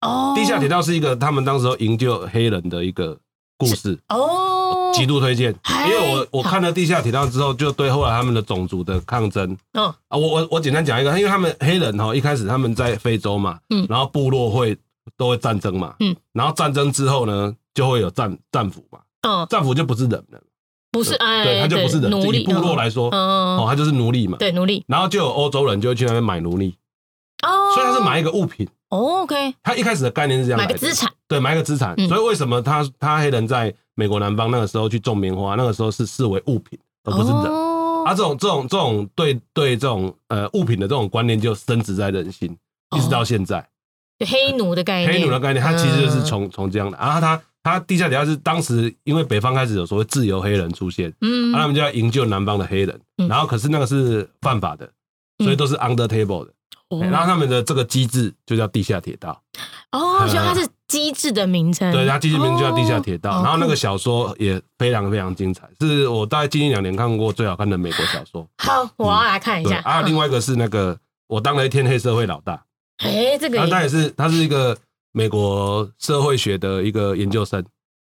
[0.00, 3.18] 哦，地下铁道是一个他们当时候营救黑人的一个
[3.58, 5.52] 故事，哦，极度推荐。
[5.62, 5.88] 哎。
[5.88, 9.56] 因为我我看了地下铁道之后，就对后来他们的种族的抗争。
[9.72, 9.84] 嗯。
[9.86, 13.84] 啊，我我我简单讲一个，因为他们黑人哈一开始他们在非洲嘛，嗯。
[13.88, 14.78] 然后部落会
[15.16, 20.40] 都会战争嘛，嗯，然后战争之后呢，就会有战战俘嘛，嗯，战俘就不是人了，
[20.90, 22.44] 不是哎，对，他就不是人，奴隶。
[22.44, 24.84] 部落来说，嗯哦，他就是奴隶嘛，对奴隶。
[24.86, 26.76] 然后就有欧洲人就会去那边买奴隶，
[27.46, 28.66] 哦，所以他是买一个物品。
[28.90, 31.94] 哦 OK 他一开始的概念是这样买个资产，对，买一个资产。
[31.98, 32.08] 嗯。
[32.08, 37.52] 所以为什么他他黑人在美国南方那个时候去种棉花，那个时候是视为物品，而不是人。
[37.52, 38.04] 哦。
[38.06, 42.56] 啊，这种这种这种对对这种呃物品的这种观念就深植在人心，
[42.96, 43.68] 一直到现在。
[44.18, 46.98] 就黑奴的概念，黑奴的概念，它其实就是嗯从从这样的。
[46.98, 54.88] 然后他他地下铁道是当时因为北方开始有所谓自由黑人出现，嗯啊，他们就要营救南方的黑人，嗯然后可是那个是犯法的，
[55.38, 56.52] 所以都是 under table 的。
[56.90, 59.42] 哦然后他们的这个机制就叫地下铁道。
[59.92, 63.30] 哦，所以它是机制的名称，对，它机制名就叫地下铁道。
[63.30, 68.42] 哦然后那个小说也非常非常精彩，是我大概近一两年看过最好看的美国小说。
[68.56, 69.82] 酷好，我要来看一，下。
[69.82, 72.64] 还有另外一个是那个我当了一天黑社会老大，
[72.98, 74.76] 哎，这个他也也是他是一个
[75.12, 77.64] 美国社会学的一个研究生，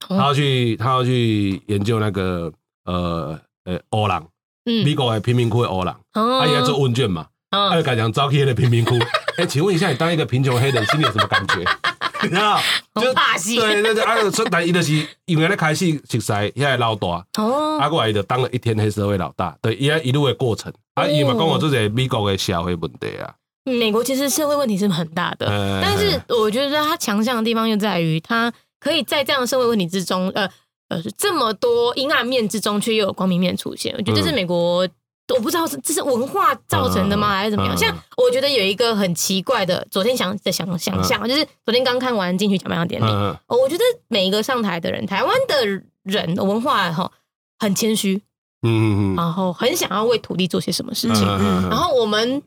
[0.09, 2.53] 他哦要去他要去研究那个
[2.85, 4.27] 呃呃欧朗，
[4.65, 4.85] 嗯。
[4.85, 6.41] 美国的贫民窟的欧郎，哦。
[6.41, 8.99] 他也在做问卷嘛，他就嗯，敢讲招黑的贫民窟。
[9.39, 11.65] 哎，请问一下，你当一个贫穷黑人，心里有什么感觉？
[12.23, 12.61] 你知道？
[12.95, 13.55] 很怕死。
[13.55, 14.93] 对对对，啊，所以但伊就是
[15.25, 23.33] 因为咧开始熟悉遐个老大，哦，啊，过来就当了一天黑社会老大，对，伊一路的过程，啊，伊嘛讲我这个美国的社会问题啊，
[23.65, 30.49] 美国其实社会问题是很大的，呃但是我觉得它强项的地方又在于它可以在这样的社会问题之中，呃
[30.89, 33.95] 呃，这么多阴暗面之中，却又有光明面出现。
[33.97, 34.89] 我觉得这是美国
[35.33, 37.77] 我不知道是这是文化造成的吗，还是怎么样？
[37.77, 43.07] 像我觉得有一个很奇怪的，昨天想的想想象，就是昨天刚看完金曲奖颁奖典礼，
[43.47, 45.65] 我觉得每一个上台的人，台湾的
[46.03, 47.13] 人文化哈
[47.61, 48.17] 很谦虚，
[48.63, 51.25] 嗯嗯嗯，然后很想要为土地做些什么事情，
[51.69, 52.43] 然后我们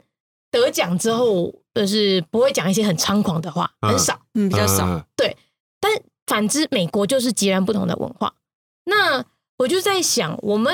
[0.54, 5.36] 得奖之后，就是不会讲一些很猖狂的话，很少，嗯，比较少，对。
[5.82, 5.92] 但
[6.26, 8.36] 反之，美国就是截然不同的文化。
[8.86, 9.26] 那
[9.58, 10.74] 我就在想，我们。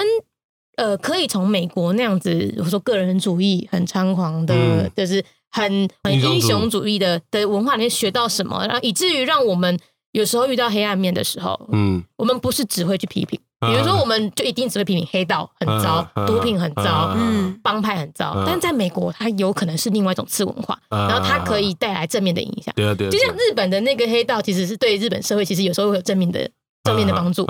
[0.77, 5.21] 呃，可以从美国那样子，我说个人主义很猖狂的，就是
[5.51, 9.77] 很很英雄主义的的文化里面学到什么，然后以至于让我们
[10.13, 26.49] 有时候遇到黑暗面的时候，嗯，我们不是只会去批评，比如说我们就一定只会批评黑道很糟，毒品很糟，嗯，帮派很糟，但在美国它有可能是另外一种次文化，然后它可以带来正面的影响，对啊对，就像日本的那个黑道，其实是对日本社会其实有时候会有正面的。
[26.81, 27.45] 正面的帮助，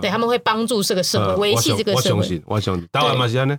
[0.00, 2.18] 对，他们会帮助这个社会维系这个社会。
[2.18, 2.88] 我相信，我相信。
[2.92, 3.58] 台湾嘛是安呢？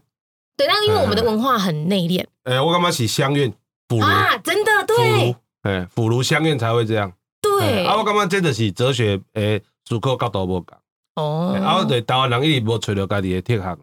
[0.55, 2.25] 对，但因为我们的文化很内敛。
[2.45, 3.51] 哎，我干嘛是相怨
[3.89, 5.35] 腐儒啊，真的对。
[5.63, 7.11] 哎，腐儒相怨才会这样。
[7.41, 7.85] 对。
[7.85, 10.77] 啊，我干嘛真的是哲学诶，思考角度无共。
[11.19, 11.59] 哦。
[11.63, 13.77] 啊，对，台湾人一直无找到家己的特行。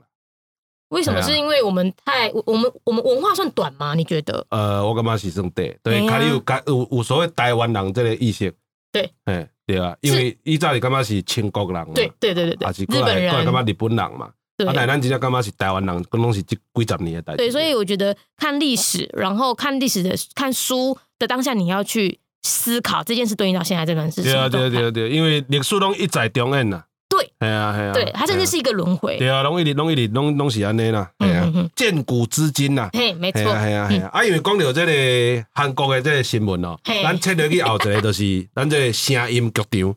[0.89, 1.21] 为什么？
[1.21, 3.95] 是因为我们太我们我们文化算短吗？
[3.95, 4.47] 你觉得？
[4.51, 8.53] 呃，我感觉是算对，对，看你有有有所谓台湾人这个意识。
[8.93, 9.11] 对。
[9.25, 9.49] 哎。
[9.67, 17.35] 对啊，因为以前你感觉是清国人嘛，对对对对对，是日本人，过来感觉日本人嘛，啊，但咱真正感觉是台湾人，可能是这几十年的代。
[17.35, 24.31] 对，所以我觉得看历史，然后看历史的看书的当下，你要去思考这件事对应到现在这段事情。
[24.31, 26.85] 对啊，对啊对啊对，因为历史拢一再重演呐。
[27.09, 29.17] 对，系啊系啊，对，它甚至是一个轮回。
[29.17, 32.91] 对啊，拢一直拢一直拢拢是安尼啦，系啊，见古知今呐。
[32.93, 39.95] 嘿，没错，系啊系啊，啊，因为讲到这个韩国的这个新闻哦，咱切入去后一个就是 咱这个声音局长。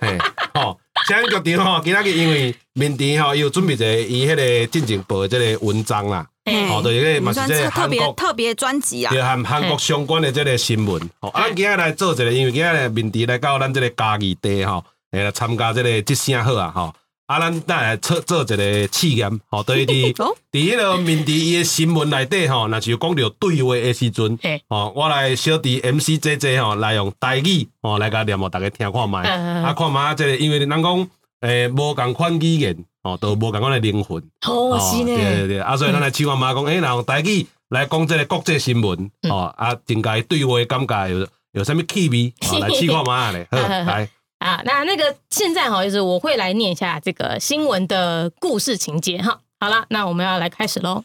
[0.00, 0.18] 嘿，
[0.54, 11.00] 吼，声音局长吼，今仔日因为面前吼，伊有准备一个伊迄个进行报的这个文章啦，哦，就是个嘛是这特别特别专辑啊，就和韩国相关的这个新闻。
[11.20, 16.94] 吼，啊，今仔来做一个，因为今仔日面前来到咱这个嘉义地吼，来参加这个即声好啊，吼。
[17.26, 24.38] 啊，咱等下做做一个试验，吼，对 伫伫迄个面伫伊诶新闻内底吼，若是有讲到对话诶时阵，
[24.68, 31.08] 吼，我来小弟 M C J J 吼，来用台语吼来甲念互大家听看卖，啊，看卖即个，因为咱讲
[31.40, 44.08] 诶无共款语言，吼，都无共款诶灵魂，哦，是呢，对对对，啊，所以咱来试看卖讲，诶，若用台语来讲即个国际新闻，吼，啊，增加对话感觉有有啥物气味，吼来试看卖咧，好， 来。
[44.46, 49.40] 啊，那那个现在哈，就是我会来念一下这个新闻的故事情节哈。
[49.58, 51.02] 好了，那我们要来开始喽。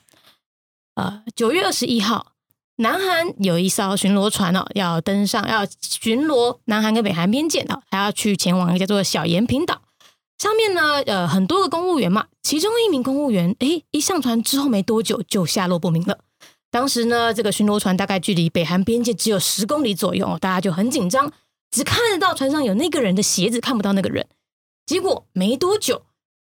[0.93, 2.33] 呃，九月二十一号，
[2.75, 9.81] 南韩有一艘巡逻船哦，要登上要巡逻南韩跟北韩边界的，还要去前往一个叫做小延平岛
[10.37, 11.01] 上面呢。
[11.07, 16.19] 呃，很多个公务员嘛，其中一名公务员，哎，一上船之后没多久就下落不明了。
[16.69, 21.33] 当时呢，这个巡逻船大概距离北韩边界只有十公里左右，大家就很紧张。
[21.71, 24.27] 只看得到船上有那个人的鞋子，看不到那个人。
[24.85, 26.03] 结果没多久，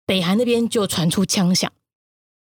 [0.05, 1.71] 北韩那边就传出枪响。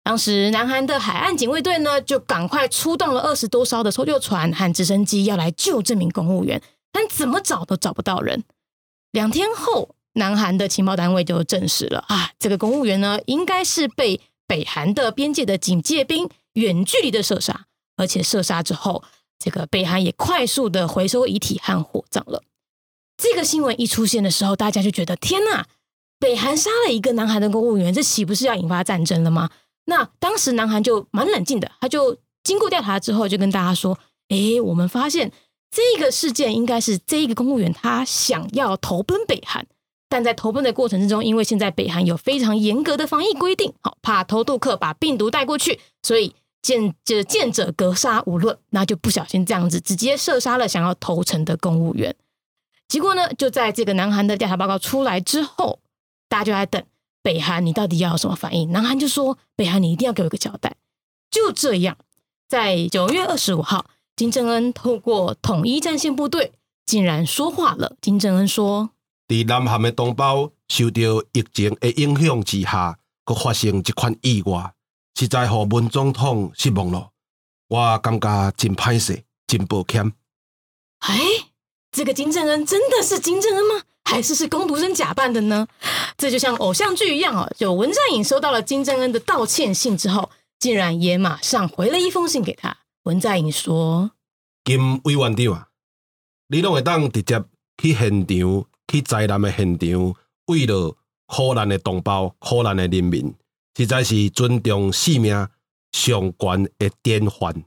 [0.03, 6.61] 当时南韩的海岸警卫队呢，就赶快出动了二十多艘的搜救船和直升机，要来救这名公务员。
[6.93, 8.43] 但怎么找都找不到人。
[9.11, 17.65] 两天后，南韩的情报单位就证实了啊，这个公务员呢，应该是被北韩的边界的警戒兵远距离的射杀，
[17.97, 19.03] 而且射杀之后，
[19.37, 22.43] 这个北韩也快速的回收遗体和火葬了。
[23.17, 25.65] 这个新闻一出现的时候，大家就觉得天呐，
[26.19, 29.49] 北韩杀了一个南韩的公务员，这岂不是要引发战争了吗？
[29.85, 33.97] 那当时南韩就蛮冷静的，他就经过调查之后，就跟大家说
[34.29, 35.31] ：“诶，我们发现
[35.71, 39.65] 这个事件应该是这一个公务员他想要投奔北韩，
[40.07, 52.15] 但在投奔的过程之中，因为现在北韩有非常严格的防疫规定，好怕偷渡客把病毒带过去，所以见就见者格杀无论，那就不小心这样子直接射杀了想要投诚的公务员。”
[52.87, 55.79] 结果呢，就在这个南韩的调查报告出来之后，
[56.29, 56.83] 大家就在等
[57.21, 58.71] 北韩，你到底要有什么反应？
[58.71, 60.77] 南韩就说：“北韩，你一定要给我一个交代。”
[61.29, 61.97] 就这样，
[62.47, 66.53] 在九月二十五号，金正恩透过统一战线部队
[66.85, 67.97] 竟然说话了。
[67.99, 68.91] 金正恩说
[69.27, 71.01] ：“在南韩的同胞受到
[71.33, 74.73] 疫情的影响之下，佮发生这款意外，
[75.19, 77.09] 实在让文总统失望了。
[77.67, 80.13] 我感觉真歹势，真抱歉。”
[80.99, 81.17] 哎。
[81.97, 83.81] 这个金正恩真的是金正恩吗？
[84.05, 85.67] 还是是工读生假扮的呢？
[86.15, 87.51] 这就像偶像剧一样哦。
[87.57, 90.29] 就文在寅收到了金正恩的道歉信之后，
[90.59, 92.77] 竟然也马上回了一封信给他。
[93.05, 94.11] 文在寅说
[94.63, 95.69] ：“金委员长啊，
[96.49, 97.43] 你拢会当直接
[97.81, 100.95] 去现场，去灾难的现场，为了
[101.25, 103.33] 苦难的同胞、苦难的人民，
[103.75, 105.33] 实在是尊重性命，
[105.93, 107.63] 上悬的典范。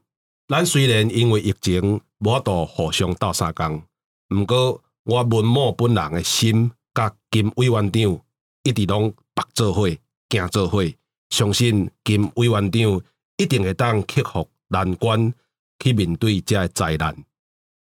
[0.46, 3.82] 咱虽然因为疫情无法度互相斗相共，
[4.30, 8.20] 毋过我文某本人的心甲金委员长
[8.62, 9.88] 一直拢绑做伙，
[10.28, 10.84] 行做伙。
[11.30, 13.02] 相信金委员长
[13.36, 15.32] 一定会当克服难关，
[15.78, 17.16] 去面对这灾难。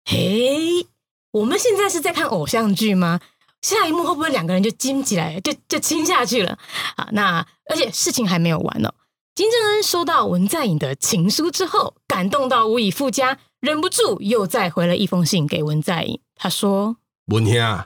[0.04, 0.86] 嘿，
[1.32, 3.20] 我们现在是在看偶像剧吗？
[3.62, 6.56] 下一幕会不会两个人就亲起来，就就亲下去了？
[6.96, 8.94] 啊，那而且事情还没有完呢。
[9.34, 16.20] 金正恩收到文在寅的情书之后，感动到无以复加，忍不住又再回了一封信给文在寅。
[16.38, 17.84] 他说：“文兄，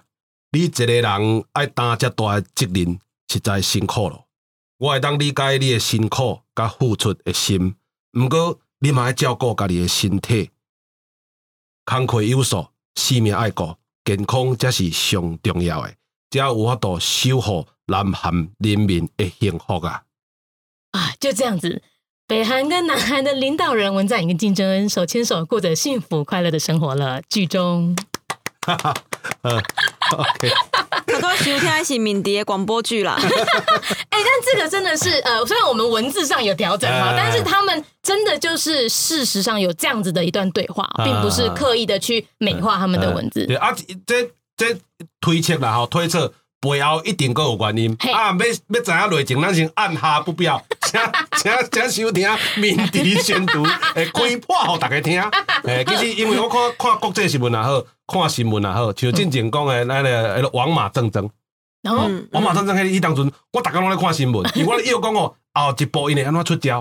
[0.52, 4.26] 你一个人爱担这大责任，实在辛苦了。
[4.78, 7.76] 我会当理解你的辛苦甲付出的心，
[8.12, 10.50] 毋过你嘛要照顾家己的身体，
[11.86, 13.74] 工课有素，性命爱顾，
[14.04, 15.94] 健康才是上重要的，
[16.30, 20.04] 才有法度守护南韩人民的幸福啊！”
[20.92, 21.82] 啊，就这样子，
[22.26, 27.22] 北韩跟南韩的领导人文在寅跟金正恩手牵手，过着幸福快乐的生活了。
[27.22, 27.96] 剧中，
[28.64, 28.94] 哈哈，
[29.42, 29.56] 嗯
[30.12, 30.50] ，OK，
[31.06, 33.16] 他都收听的是敏迪的广播剧啦。
[33.20, 33.24] 哎，
[34.10, 43.46] 但这个真的是，呃，虽然我们文字上有调整哈，但是他们真的就是事实上有这样子的一段对话，并不是刻意的去美化他们的文字。
[43.46, 43.74] 对啊，
[44.06, 44.78] 这这
[45.20, 46.32] 推测啦，哈，推测。
[46.62, 48.30] 背后一定各有原因啊！
[48.30, 51.00] 要要知影内情，咱先按下不表， 请
[51.36, 53.64] 请请收听面题宣读，
[53.96, 55.20] 诶，开破互大家听。
[55.66, 61.28] 诶，其实因为我看看国际新闻也好，看新闻也好，像进前讲诶，咱个迄个王马正争，
[61.82, 66.78] 然后王马正争迄伊当阵，我逐家拢咧看新闻，因为我又讲哦，后一步因会安怎出招？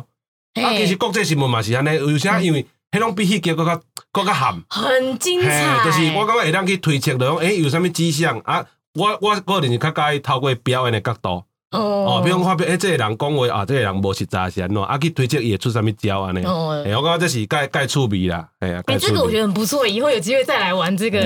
[0.61, 5.83] 啊，其实国际新闻嘛是安尼，有啥因为迄种比迄个更较更较含，很精彩。
[5.83, 8.63] 就是我感觉会当去推测，就讲诶，有啥物迹象啊？
[8.95, 21.21] 我我个人是较介意透过表演的角度，哦，比如看，诶，这个人讲话啊，这个人无实在是安怎，啊，去推测伊会出啥物招安尼，哦，我感觉这是介介趣味啦，哎呀，哎，这个我觉得很不错，以后有机会再来玩这个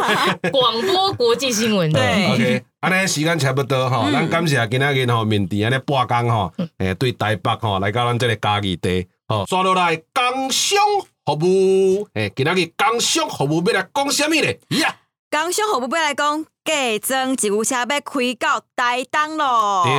[0.50, 10.78] 广播国际新闻，对，OK，安尼时间差不多吼，咱感谢今仔日吼面地安尼半工吼，诶，对台北吼来到咱这个嘉义地，吼，刷落来工商
[11.26, 14.58] 服务，诶，今仔日工商服务要来讲啥物咧？
[14.70, 14.96] 呀，
[15.32, 16.44] 工商服务要来讲。
[16.62, 19.82] 计装一牛车要开到台东咯。
[19.84, 19.92] 对，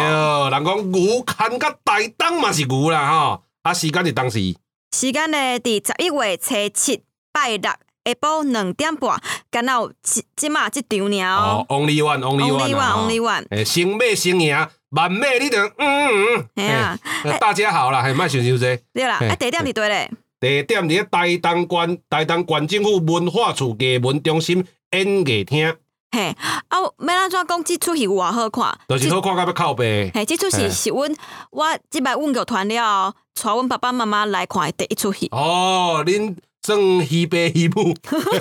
[0.49, 3.43] 人讲牛牵到台东嘛是牛啦吼。
[3.63, 4.55] 啊，时间是当时？
[4.95, 5.37] 时间呢？
[5.59, 7.03] 伫十一月初七
[7.33, 7.77] 拜六下
[8.21, 9.19] 晡两点半，
[9.51, 11.35] 刚好即即马即场鸟。
[11.35, 13.45] 哦，Only one，Only one，Only one。
[13.49, 14.55] 诶，先买先赢，
[14.91, 15.69] 万买你等。
[15.79, 16.65] 嗯嗯嗯。
[16.65, 16.99] 系啊。
[17.41, 18.77] 大家好啦，还卖选手者。
[18.93, 20.11] 对啦，啊，地点伫对咧。
[20.39, 25.75] 地点伫台东县台东县政府文化处艺文中心演给听。
[26.11, 26.27] 嘿，
[26.67, 27.63] 啊，要安怎讲？
[27.63, 30.11] 即出戏有偌好看，就是好看，甲要靠背。
[30.13, 31.11] 嘿，即出戏是阮
[31.49, 35.27] 我即摆阮剧团了，带阮爸爸妈妈来看的第一出戏。
[35.31, 36.77] 哦，恁算
[37.07, 37.95] 喜爸喜母，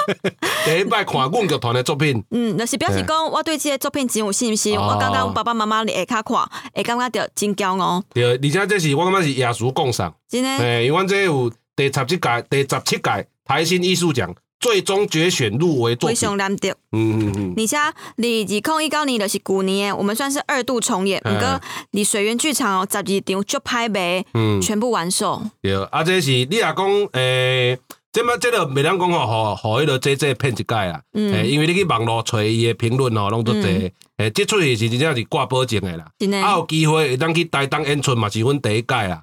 [0.67, 2.23] 第一摆看阮剧团的作品。
[2.31, 4.79] 嗯，就是表示讲，我对即个作品真有信心。
[4.79, 8.05] 我感觉阮爸爸妈妈会较看，会感觉着真骄傲。
[8.13, 10.15] 对，而且这是我感觉是雅俗共赏。
[10.29, 14.35] 真诶，嘿，因为这有第十七届、第十七届台新艺术奖。
[14.63, 16.71] 最终决选入围作品，常难得。
[16.93, 17.55] 嗯嗯嗯。
[17.57, 17.77] 而且
[18.17, 21.21] 你二空一九年就是古年，我们算是二度重演。
[21.23, 21.61] 不过
[21.91, 25.43] 你水源剧场哦，十二场就拍卖，嗯，全部完售。
[25.61, 27.77] 对，啊，这是你也讲，诶，
[28.13, 31.01] 这么这个袂当讲吼，吼，迄个这这骗一届啊。
[31.15, 31.45] 嗯。
[31.47, 33.91] 因为你去网络找伊的评论哦，拢都侪。
[34.19, 36.07] 诶，这出戏是真正是挂保证的啦。
[36.21, 36.39] 真的。
[36.41, 39.21] 啊，有机会会当去台东演出嘛，是阮第一届啊。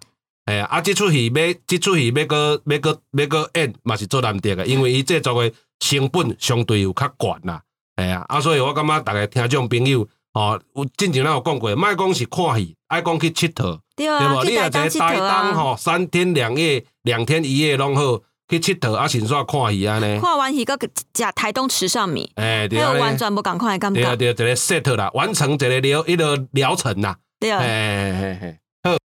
[0.50, 7.62] 哎呀，啊，即出戏要，即出戏要个要个要个演嘛是做难得个，因为伊制作的成本相对有较悬啦。
[7.98, 20.20] 哎呀，啊，所以我感觉大家听众朋友，哦，有之前咱有讲过，莫讲是看戏，爱讲去佚佗，对啊，你若在台东吼，三天两夜，两天一夜拢好，去佚佗啊，先煞看戏安尼。
[20.20, 24.02] 看完戏个食台东池上米，哎，对啊，完全无共款诶感觉。
[24.02, 27.18] 对啊，对啊，一个 set 啦，完成一个疗一个疗程啦。
[27.40, 28.48] 对啊，哎，好，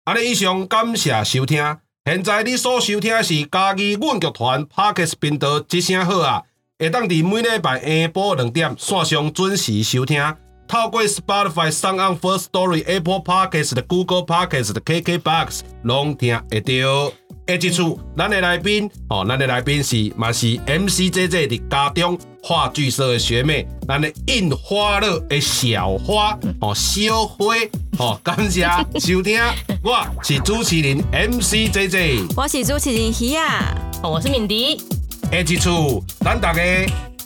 [0.06, 1.78] 安尼以上感谢收听。
[2.04, 6.42] 现在你所收听的是嘉义阮剧团 Parkes 频道，之声好啊！
[6.78, 10.22] 会当伫每礼拜下晡两点线上准时收听，
[10.68, 17.23] 透过 Spotify、s o n g First Story、Apple Parkes 的 Google Parkes 的 KKBox 拢听会到。
[17.46, 27.54] 下一处，咱的来宾哦，咱的来宾是嘛是 MCJJ 的家中话剧社的学妹，咱的印花乐的小花哦，小花
[28.00, 28.66] 哦，感谢
[28.98, 29.42] 收听，
[29.84, 34.82] 我是主持人 MCJJ，我是主持人希亚，我是敏迪。
[35.30, 36.62] 下一处，咱大家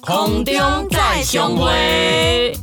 [0.01, 0.55] 空中
[0.89, 2.57] 再相会。